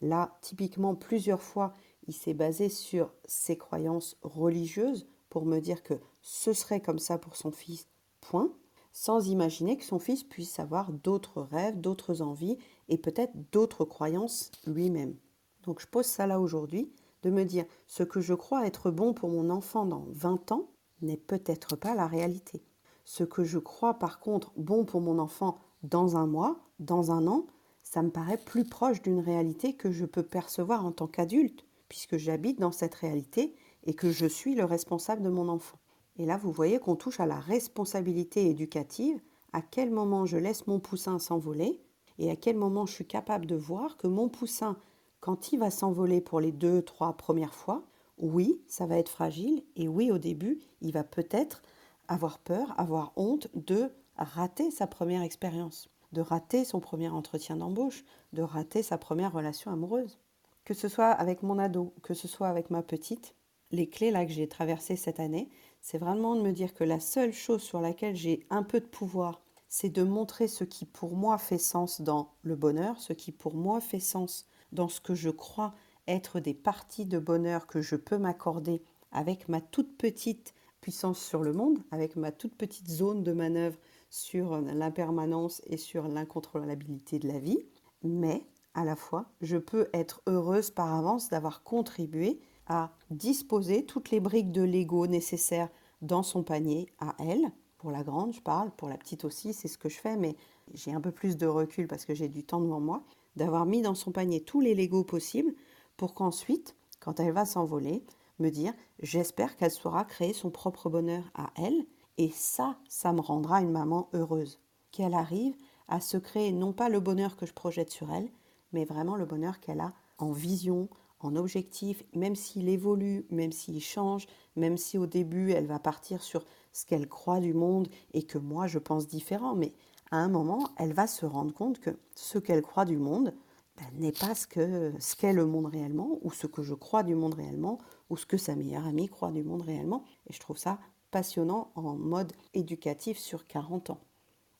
Là, 0.00 0.36
typiquement, 0.42 0.94
plusieurs 0.94 1.42
fois, 1.42 1.72
il 2.06 2.14
s'est 2.14 2.34
basé 2.34 2.68
sur 2.68 3.12
ses 3.24 3.56
croyances 3.56 4.16
religieuses 4.22 5.06
pour 5.30 5.46
me 5.46 5.60
dire 5.60 5.82
que 5.82 5.94
ce 6.20 6.52
serait 6.52 6.80
comme 6.80 6.98
ça 6.98 7.18
pour 7.18 7.36
son 7.36 7.50
fils, 7.50 7.88
point, 8.20 8.52
sans 8.92 9.28
imaginer 9.28 9.76
que 9.76 9.84
son 9.84 9.98
fils 9.98 10.22
puisse 10.22 10.60
avoir 10.60 10.92
d'autres 10.92 11.42
rêves, 11.42 11.80
d'autres 11.80 12.22
envies 12.22 12.58
et 12.88 12.98
peut-être 12.98 13.32
d'autres 13.50 13.84
croyances 13.84 14.52
lui-même. 14.66 15.16
Donc 15.64 15.80
je 15.80 15.86
pose 15.86 16.06
ça 16.06 16.26
là 16.26 16.40
aujourd'hui, 16.40 16.92
de 17.22 17.30
me 17.30 17.44
dire 17.44 17.64
ce 17.86 18.02
que 18.02 18.20
je 18.20 18.34
crois 18.34 18.66
être 18.66 18.90
bon 18.90 19.14
pour 19.14 19.30
mon 19.30 19.50
enfant 19.50 19.86
dans 19.86 20.06
20 20.10 20.52
ans 20.52 20.68
n'est 21.00 21.16
peut-être 21.16 21.74
pas 21.74 21.94
la 21.94 22.06
réalité. 22.06 22.62
Ce 23.04 23.24
que 23.24 23.44
je 23.44 23.58
crois 23.58 23.94
par 23.94 24.18
contre 24.18 24.52
bon 24.56 24.84
pour 24.84 25.00
mon 25.00 25.18
enfant 25.18 25.58
dans 25.82 26.16
un 26.16 26.26
mois, 26.26 26.58
dans 26.78 27.12
un 27.12 27.26
an, 27.26 27.46
ça 27.82 28.02
me 28.02 28.10
paraît 28.10 28.38
plus 28.38 28.64
proche 28.64 29.02
d'une 29.02 29.20
réalité 29.20 29.74
que 29.74 29.90
je 29.90 30.06
peux 30.06 30.22
percevoir 30.22 30.84
en 30.84 30.92
tant 30.92 31.06
qu'adulte, 31.06 31.64
puisque 31.88 32.16
j'habite 32.16 32.58
dans 32.58 32.72
cette 32.72 32.94
réalité 32.94 33.54
et 33.84 33.94
que 33.94 34.10
je 34.10 34.26
suis 34.26 34.54
le 34.54 34.64
responsable 34.64 35.22
de 35.22 35.28
mon 35.28 35.48
enfant. 35.48 35.78
Et 36.16 36.26
là, 36.26 36.36
vous 36.36 36.50
voyez 36.50 36.78
qu'on 36.78 36.96
touche 36.96 37.20
à 37.20 37.26
la 37.26 37.38
responsabilité 37.38 38.48
éducative, 38.48 39.20
à 39.52 39.60
quel 39.62 39.90
moment 39.90 40.26
je 40.26 40.36
laisse 40.36 40.66
mon 40.66 40.80
poussin 40.80 41.18
s'envoler, 41.18 41.80
et 42.18 42.30
à 42.30 42.36
quel 42.36 42.56
moment 42.56 42.86
je 42.86 42.94
suis 42.94 43.06
capable 43.06 43.46
de 43.46 43.56
voir 43.56 43.96
que 43.96 44.06
mon 44.06 44.28
poussin, 44.28 44.76
quand 45.20 45.52
il 45.52 45.58
va 45.58 45.70
s'envoler 45.70 46.20
pour 46.20 46.40
les 46.40 46.52
deux, 46.52 46.82
trois 46.82 47.16
premières 47.16 47.54
fois, 47.54 47.84
oui, 48.18 48.60
ça 48.68 48.86
va 48.86 48.98
être 48.98 49.08
fragile, 49.08 49.64
et 49.76 49.88
oui, 49.88 50.10
au 50.10 50.18
début, 50.18 50.60
il 50.80 50.92
va 50.92 51.04
peut-être 51.04 51.62
avoir 52.08 52.38
peur, 52.38 52.74
avoir 52.78 53.12
honte 53.16 53.48
de 53.54 53.90
rater 54.16 54.70
sa 54.70 54.86
première 54.86 55.22
expérience, 55.22 55.88
de 56.12 56.20
rater 56.20 56.64
son 56.64 56.80
premier 56.80 57.08
entretien 57.08 57.56
d'embauche, 57.56 58.04
de 58.32 58.42
rater 58.42 58.82
sa 58.82 58.98
première 58.98 59.32
relation 59.32 59.72
amoureuse. 59.72 60.18
Que 60.64 60.74
ce 60.74 60.88
soit 60.88 61.10
avec 61.10 61.42
mon 61.42 61.58
ado, 61.58 61.92
que 62.02 62.14
ce 62.14 62.28
soit 62.28 62.48
avec 62.48 62.70
ma 62.70 62.82
petite, 62.82 63.34
les 63.70 63.88
clés 63.88 64.10
là 64.10 64.24
que 64.24 64.32
j'ai 64.32 64.48
traversées 64.48 64.96
cette 64.96 65.20
année, 65.20 65.50
c'est 65.80 65.98
vraiment 65.98 66.36
de 66.36 66.42
me 66.42 66.52
dire 66.52 66.72
que 66.72 66.84
la 66.84 67.00
seule 67.00 67.32
chose 67.32 67.62
sur 67.62 67.80
laquelle 67.80 68.16
j'ai 68.16 68.46
un 68.50 68.62
peu 68.62 68.80
de 68.80 68.86
pouvoir, 68.86 69.42
c'est 69.68 69.90
de 69.90 70.02
montrer 70.02 70.48
ce 70.48 70.64
qui 70.64 70.86
pour 70.86 71.16
moi 71.16 71.36
fait 71.36 71.58
sens 71.58 72.00
dans 72.00 72.30
le 72.42 72.56
bonheur, 72.56 72.98
ce 73.00 73.12
qui 73.12 73.32
pour 73.32 73.54
moi 73.54 73.80
fait 73.80 74.00
sens 74.00 74.46
dans 74.72 74.88
ce 74.88 75.00
que 75.00 75.14
je 75.14 75.30
crois 75.30 75.74
être 76.06 76.40
des 76.40 76.54
parties 76.54 77.06
de 77.06 77.18
bonheur 77.18 77.66
que 77.66 77.80
je 77.80 77.96
peux 77.96 78.18
m'accorder 78.18 78.82
avec 79.12 79.48
ma 79.48 79.60
toute 79.60 79.96
petite 79.96 80.54
sur 80.90 81.42
le 81.42 81.52
monde, 81.52 81.78
avec 81.90 82.16
ma 82.16 82.32
toute 82.32 82.54
petite 82.54 82.88
zone 82.88 83.22
de 83.22 83.32
manœuvre 83.32 83.78
sur 84.10 84.60
l'impermanence 84.60 85.62
et 85.66 85.76
sur 85.76 86.08
l'incontrôlabilité 86.08 87.18
de 87.18 87.28
la 87.28 87.38
vie, 87.38 87.58
mais 88.02 88.46
à 88.74 88.84
la 88.84 88.96
fois, 88.96 89.26
je 89.40 89.56
peux 89.56 89.88
être 89.92 90.22
heureuse 90.26 90.70
par 90.70 90.94
avance 90.94 91.30
d'avoir 91.30 91.62
contribué 91.62 92.40
à 92.66 92.92
disposer 93.10 93.84
toutes 93.84 94.10
les 94.10 94.20
briques 94.20 94.52
de 94.52 94.62
Lego 94.62 95.06
nécessaires 95.06 95.68
dans 96.02 96.22
son 96.22 96.42
panier 96.42 96.88
à 96.98 97.14
elle. 97.18 97.52
Pour 97.78 97.90
la 97.90 98.02
grande, 98.02 98.32
je 98.32 98.40
parle, 98.40 98.70
pour 98.70 98.88
la 98.88 98.96
petite 98.96 99.24
aussi, 99.24 99.52
c'est 99.52 99.68
ce 99.68 99.78
que 99.78 99.88
je 99.88 99.98
fais, 99.98 100.16
mais 100.16 100.36
j'ai 100.72 100.92
un 100.92 101.00
peu 101.00 101.12
plus 101.12 101.36
de 101.36 101.46
recul 101.46 101.86
parce 101.86 102.04
que 102.04 102.14
j'ai 102.14 102.28
du 102.28 102.42
temps 102.44 102.60
devant 102.60 102.80
moi, 102.80 103.04
d'avoir 103.36 103.66
mis 103.66 103.82
dans 103.82 103.94
son 103.94 104.12
panier 104.12 104.40
tous 104.40 104.60
les 104.60 104.74
Lego 104.74 105.04
possibles 105.04 105.54
pour 105.96 106.14
qu'ensuite, 106.14 106.74
quand 107.00 107.20
elle 107.20 107.32
va 107.32 107.44
s'envoler, 107.44 108.04
me 108.38 108.50
dire 108.50 108.72
j'espère 109.00 109.56
qu'elle 109.56 109.70
saura 109.70 110.04
créer 110.04 110.32
son 110.32 110.50
propre 110.50 110.90
bonheur 110.90 111.24
à 111.34 111.50
elle 111.56 111.86
et 112.18 112.30
ça, 112.30 112.76
ça 112.88 113.12
me 113.12 113.20
rendra 113.20 113.60
une 113.60 113.72
maman 113.72 114.08
heureuse. 114.12 114.60
Qu'elle 114.92 115.14
arrive 115.14 115.56
à 115.88 116.00
se 116.00 116.16
créer 116.16 116.52
non 116.52 116.72
pas 116.72 116.88
le 116.88 117.00
bonheur 117.00 117.36
que 117.36 117.46
je 117.46 117.52
projette 117.52 117.90
sur 117.90 118.12
elle, 118.12 118.30
mais 118.72 118.84
vraiment 118.84 119.16
le 119.16 119.26
bonheur 119.26 119.60
qu'elle 119.60 119.80
a 119.80 119.92
en 120.18 120.32
vision, 120.32 120.88
en 121.20 121.36
objectif, 121.36 122.04
même 122.14 122.36
s'il 122.36 122.68
évolue, 122.68 123.26
même 123.30 123.52
s'il 123.52 123.80
change, 123.80 124.26
même 124.56 124.76
si 124.76 124.98
au 124.98 125.06
début 125.06 125.52
elle 125.52 125.66
va 125.66 125.78
partir 125.78 126.22
sur 126.22 126.44
ce 126.72 126.86
qu'elle 126.86 127.08
croit 127.08 127.40
du 127.40 127.54
monde 127.54 127.88
et 128.12 128.22
que 128.22 128.38
moi 128.38 128.66
je 128.66 128.78
pense 128.78 129.06
différent, 129.06 129.54
mais 129.54 129.72
à 130.10 130.18
un 130.18 130.28
moment 130.28 130.68
elle 130.76 130.92
va 130.92 131.06
se 131.06 131.26
rendre 131.26 131.52
compte 131.52 131.80
que 131.80 131.98
ce 132.14 132.38
qu'elle 132.38 132.62
croit 132.62 132.84
du 132.84 132.96
monde, 132.96 133.34
ben, 133.76 133.86
n'est 133.98 134.12
pas 134.12 134.34
ce 134.36 134.46
que 134.46 134.92
ce 135.00 135.16
qu'est 135.16 135.32
le 135.32 135.46
monde 135.46 135.66
réellement, 135.66 136.18
ou 136.22 136.30
ce 136.30 136.46
que 136.46 136.62
je 136.62 136.74
crois 136.74 137.02
du 137.02 137.16
monde 137.16 137.34
réellement, 137.34 137.78
ou 138.10 138.16
ce 138.16 138.26
que 138.26 138.36
sa 138.36 138.54
meilleure 138.54 138.86
amie 138.86 139.08
croit 139.08 139.32
du 139.32 139.42
monde 139.42 139.62
réellement. 139.62 140.04
Et 140.28 140.32
je 140.32 140.40
trouve 140.40 140.58
ça 140.58 140.78
passionnant 141.10 141.70
en 141.74 141.94
mode 141.94 142.32
éducatif 142.54 143.18
sur 143.18 143.46
40 143.46 143.90
ans. 143.90 144.00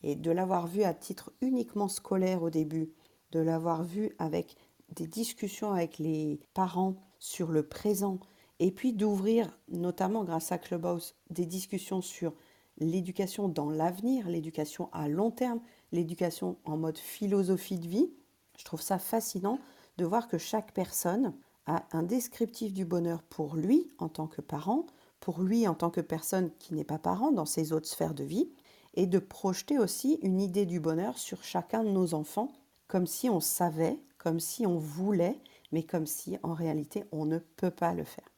Et 0.03 0.17
de 0.17 0.31
l'avoir 0.31 0.67
vu 0.67 0.83
à 0.83 0.95
titre 0.95 1.33
uniquement 1.41 1.89
scolaire 1.89 2.43
au 2.43 2.51
début, 2.51 2.93
de 3.33 3.41
l'avoir 3.41 3.83
vu 3.83 4.15
avec 4.19 4.57
des 4.91 5.07
discussions 5.07 5.73
avec 5.73 5.99
les 5.99 6.41
parents 6.53 6.97
sur 7.19 7.51
le 7.51 7.67
présent, 7.67 8.21
et 8.61 8.71
puis 8.71 8.93
d'ouvrir, 8.93 9.59
notamment 9.69 10.25
grâce 10.25 10.53
à 10.53 10.59
Clubhouse, 10.59 11.15
des 11.31 11.47
discussions 11.47 12.01
sur 12.01 12.35
l'éducation 12.79 13.49
dans 13.49 13.71
l'avenir, 13.71 14.29
l'éducation 14.29 14.89
à 14.93 15.09
long 15.09 15.31
terme, 15.31 15.61
l'éducation 15.93 16.57
en 16.65 16.77
mode 16.77 16.99
philosophie 16.99 17.79
de 17.79 17.89
vie. 17.89 18.13
Je 18.59 18.65
trouve 18.65 18.83
ça 18.83 18.99
fascinant 18.99 19.59
de 19.97 20.05
voir 20.05 20.29
que 20.29 20.39
chaque 20.39 20.73
personne 20.73 21.35
a 21.67 21.85
un 21.93 22.03
descriptif 22.03 22.73
du 22.73 22.85
bonheur 22.85 23.23
pour 23.23 23.57
lui 23.57 23.89
en 23.99 24.09
tant 24.09 24.27
que 24.27 24.41
parent, 24.41 24.87
pour 25.21 25.43
lui 25.43 25.67
en 25.67 25.75
tant 25.75 25.91
que 25.91 26.01
personne 26.01 26.51
qui 26.59 26.75
n'est 26.75 26.85
pas 26.85 26.99
parent 26.99 27.33
dans 27.33 27.47
ses 27.47 27.73
autres 27.73 27.89
sphères 27.89 28.15
de 28.15 28.25
vie, 28.25 28.51
et 28.95 29.07
de 29.07 29.19
projeter 29.19 29.79
aussi 29.79 30.19
une 30.23 30.41
idée 30.41 30.67
du 30.67 30.81
bonheur 30.81 31.19
sur 31.19 31.43
chacun 31.43 31.83
de 31.83 31.91
nos 31.91 32.15
enfants, 32.15 32.53
comme 32.87 33.07
si 33.07 33.29
on 33.29 33.41
savait, 33.41 33.99
comme 34.19 34.41
si 34.41 34.67
on 34.67 34.79
voulait, 34.79 35.39
mais 35.73 35.83
comme 35.83 36.07
si 36.07 36.39
en 36.43 36.53
réalité 36.53 37.05
on 37.11 37.25
ne 37.25 37.39
peut 37.39 37.71
pas 37.71 37.95
le 37.95 38.05
faire. 38.05 38.29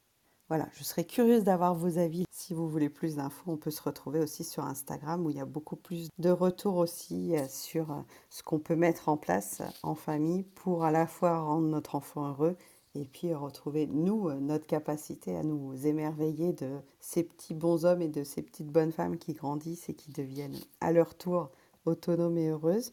Voilà, 0.48 0.68
je 0.74 0.84
serais 0.84 1.04
curieuse 1.04 1.42
d'avoir 1.42 1.74
vos 1.74 1.98
avis. 1.98 2.24
Si 2.30 2.54
vous 2.54 2.68
voulez 2.68 2.88
plus 2.88 3.16
d'infos, 3.16 3.50
on 3.50 3.56
peut 3.56 3.72
se 3.72 3.82
retrouver 3.82 4.20
aussi 4.20 4.44
sur 4.44 4.64
Instagram 4.64 5.26
où 5.26 5.30
il 5.30 5.36
y 5.36 5.40
a 5.40 5.44
beaucoup 5.44 5.74
plus 5.74 6.08
de 6.18 6.30
retours 6.30 6.76
aussi 6.76 7.36
euh, 7.36 7.48
sur 7.48 7.90
euh, 7.90 8.00
ce 8.30 8.44
qu'on 8.44 8.60
peut 8.60 8.76
mettre 8.76 9.08
en 9.08 9.16
place 9.16 9.60
en 9.82 9.96
famille 9.96 10.44
pour 10.44 10.84
à 10.84 10.92
la 10.92 11.08
fois 11.08 11.40
rendre 11.40 11.66
notre 11.66 11.96
enfant 11.96 12.28
heureux 12.28 12.56
et 12.96 13.04
puis 13.04 13.34
retrouver, 13.34 13.86
nous, 13.86 14.28
euh, 14.28 14.40
notre 14.40 14.66
capacité 14.66 15.36
à 15.36 15.42
nous 15.42 15.86
émerveiller 15.86 16.52
de 16.52 16.78
ces 16.98 17.22
petits 17.22 17.54
bons 17.54 17.84
hommes 17.84 18.00
et 18.00 18.08
de 18.08 18.24
ces 18.24 18.42
petites 18.42 18.70
bonnes 18.70 18.92
femmes 18.92 19.18
qui 19.18 19.34
grandissent 19.34 19.88
et 19.88 19.94
qui 19.94 20.10
deviennent 20.12 20.58
à 20.80 20.92
leur 20.92 21.14
tour 21.14 21.50
autonomes 21.84 22.38
et 22.38 22.48
heureuses. 22.48 22.92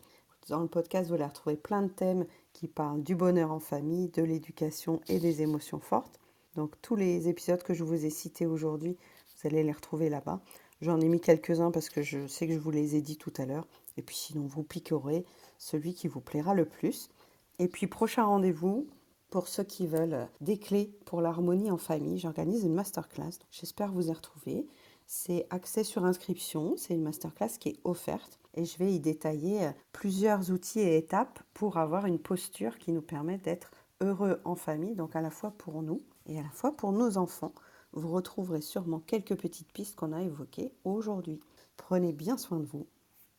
Dans 0.50 0.60
le 0.60 0.68
podcast, 0.68 1.08
vous 1.08 1.16
allez 1.16 1.26
retrouver 1.26 1.56
plein 1.56 1.84
de 1.84 1.88
thèmes 1.88 2.26
qui 2.52 2.68
parlent 2.68 3.02
du 3.02 3.16
bonheur 3.16 3.52
en 3.52 3.60
famille, 3.60 4.10
de 4.10 4.24
l'éducation 4.24 5.00
et 5.08 5.20
des 5.20 5.42
émotions 5.42 5.80
fortes. 5.80 6.20
Donc 6.56 6.74
tous 6.82 6.98
les 6.98 7.30
épisodes 7.30 7.63
que 7.63 7.74
je 7.74 7.86
vous 7.86 8.06
ai 8.06 8.10
cités 8.10 8.46
aujourd'hui, 8.46 8.98
vous 9.38 9.48
allez 9.48 9.63
les 9.63 9.72
retrouver 9.72 10.10
là-bas. 10.10 10.42
J'en 10.82 11.00
ai 11.00 11.08
mis 11.08 11.22
quelques-uns 11.22 11.72
parce 11.72 11.88
que 11.88 12.02
je 12.02 12.28
sais 12.28 12.46
que 12.46 12.54
je 12.54 12.60
vous 12.60 12.72
les 12.72 12.98
ai 12.98 13.02
dit 13.02 13.16
tout 13.16 13.34
à 13.38 13.46
l'heure. 13.46 13.68
Et 13.96 14.02
puis 14.02 14.18
sinon, 14.18 14.46
vous 14.48 14.63
piquerez 14.63 15.26
celui 15.58 15.94
qui 15.94 16.10
vous 16.10 16.20
plaira 16.20 16.54
le 16.54 16.66
plus. 16.66 17.10
Et 17.58 17.70
puis 17.70 17.88
prochain 17.88 18.26
rendez-vous, 18.26 18.88
pour 19.34 19.48
ceux 19.48 19.63
qui 19.63 19.88
veulent 19.88 20.28
des 20.41 20.60
clés 20.60 20.96
pour 21.06 21.19
l'harmonie 21.19 21.72
en 21.72 21.80
famille, 21.80 22.19
j'organise 22.19 22.65
une 22.65 22.76
masterclass. 22.76 23.39
J'espère 23.50 23.91
vous 23.91 24.10
y 24.10 24.13
retrouver. 24.13 24.67
C'est 25.08 25.48
accès 25.50 25.84
sur 25.84 26.06
inscription. 26.06 26.76
C'est 26.78 26.93
une 26.93 27.02
masterclass 27.02 27.58
qui 27.60 27.69
est 27.69 27.80
offerte. 27.84 28.38
Et 28.54 28.63
je 28.63 28.78
vais 28.78 28.93
y 28.93 29.00
détailler 29.00 29.72
plusieurs 29.91 30.52
outils 30.52 30.82
et 30.82 30.98
étapes 30.98 31.39
pour 31.56 31.78
avoir 31.78 32.06
une 32.06 32.19
posture 32.19 32.78
qui 32.78 32.91
nous 32.91 33.02
permet 33.02 33.39
d'être 33.39 33.72
heureux 34.02 34.39
en 34.46 34.54
famille, 34.54 34.93
donc 34.93 35.15
à 35.15 35.22
la 35.22 35.32
fois 35.32 35.50
pour 35.50 35.82
nous 35.82 36.04
et 36.28 36.38
à 36.38 36.43
la 36.43 36.52
fois 36.52 36.78
pour 36.78 36.91
nos 36.91 37.17
enfants. 37.17 37.56
Vous 37.91 38.10
retrouverez 38.10 38.62
sûrement 38.62 39.00
quelques 39.00 39.36
petites 39.36 39.74
pistes 39.74 39.96
qu'on 39.96 40.13
a 40.13 40.22
évoquées 40.22 40.74
aujourd'hui. 40.84 41.39
Prenez 41.76 42.13
bien 42.13 42.38
soin 42.38 42.60
de 42.60 42.67
vous. 42.67 42.86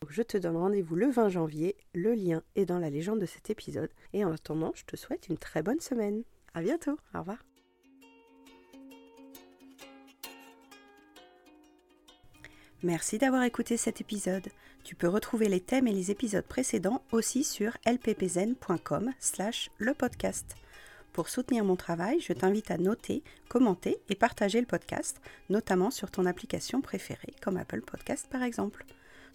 Je 0.09 0.23
te 0.23 0.37
donne 0.37 0.57
rendez-vous 0.57 0.95
le 0.95 1.09
20 1.09 1.29
janvier. 1.29 1.74
Le 1.95 2.13
lien 2.13 2.43
est 2.57 2.65
dans 2.65 2.77
la 2.77 2.89
légende 2.89 3.21
de 3.21 3.25
cet 3.25 3.49
épisode. 3.49 3.89
Et 4.11 4.25
en 4.25 4.33
attendant, 4.33 4.73
je 4.75 4.83
te 4.83 4.97
souhaite 4.97 5.29
une 5.29 5.37
très 5.37 5.63
bonne 5.63 5.79
semaine. 5.79 6.23
À 6.53 6.61
bientôt. 6.61 6.99
Au 7.13 7.19
revoir. 7.19 7.37
Merci 12.83 13.17
d'avoir 13.17 13.43
écouté 13.43 13.77
cet 13.77 14.01
épisode. 14.01 14.49
Tu 14.83 14.93
peux 14.93 15.07
retrouver 15.07 15.47
les 15.47 15.61
thèmes 15.61 15.87
et 15.87 15.93
les 15.93 16.11
épisodes 16.11 16.45
précédents 16.45 17.01
aussi 17.13 17.45
sur 17.45 17.77
lppzen.com 17.85 19.13
slash 19.17 19.71
le 19.77 19.93
podcast. 19.93 20.55
Pour 21.13 21.29
soutenir 21.29 21.63
mon 21.63 21.77
travail, 21.77 22.19
je 22.19 22.33
t'invite 22.33 22.71
à 22.71 22.77
noter, 22.77 23.23
commenter 23.47 23.99
et 24.09 24.15
partager 24.15 24.59
le 24.59 24.67
podcast, 24.67 25.21
notamment 25.49 25.91
sur 25.91 26.11
ton 26.11 26.25
application 26.25 26.81
préférée, 26.81 27.33
comme 27.41 27.55
Apple 27.55 27.81
Podcast 27.81 28.27
par 28.29 28.43
exemple. 28.43 28.85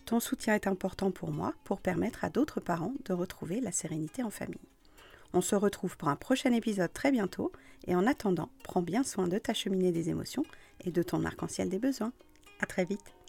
Ton 0.06 0.20
soutien 0.20 0.54
est 0.54 0.66
important 0.66 1.10
pour 1.10 1.30
moi 1.30 1.54
pour 1.64 1.80
permettre 1.80 2.24
à 2.24 2.30
d'autres 2.30 2.60
parents 2.60 2.94
de 3.04 3.12
retrouver 3.12 3.60
la 3.60 3.72
sérénité 3.72 4.22
en 4.22 4.30
famille. 4.30 4.58
On 5.32 5.40
se 5.40 5.54
retrouve 5.54 5.96
pour 5.96 6.08
un 6.08 6.16
prochain 6.16 6.52
épisode 6.52 6.92
très 6.92 7.12
bientôt 7.12 7.52
et 7.86 7.94
en 7.94 8.06
attendant, 8.06 8.50
prends 8.64 8.82
bien 8.82 9.04
soin 9.04 9.28
de 9.28 9.38
ta 9.38 9.54
cheminée 9.54 9.92
des 9.92 10.08
émotions 10.08 10.44
et 10.84 10.90
de 10.90 11.02
ton 11.02 11.24
arc-en-ciel 11.24 11.68
des 11.68 11.78
besoins. 11.78 12.12
À 12.60 12.66
très 12.66 12.84
vite. 12.84 13.19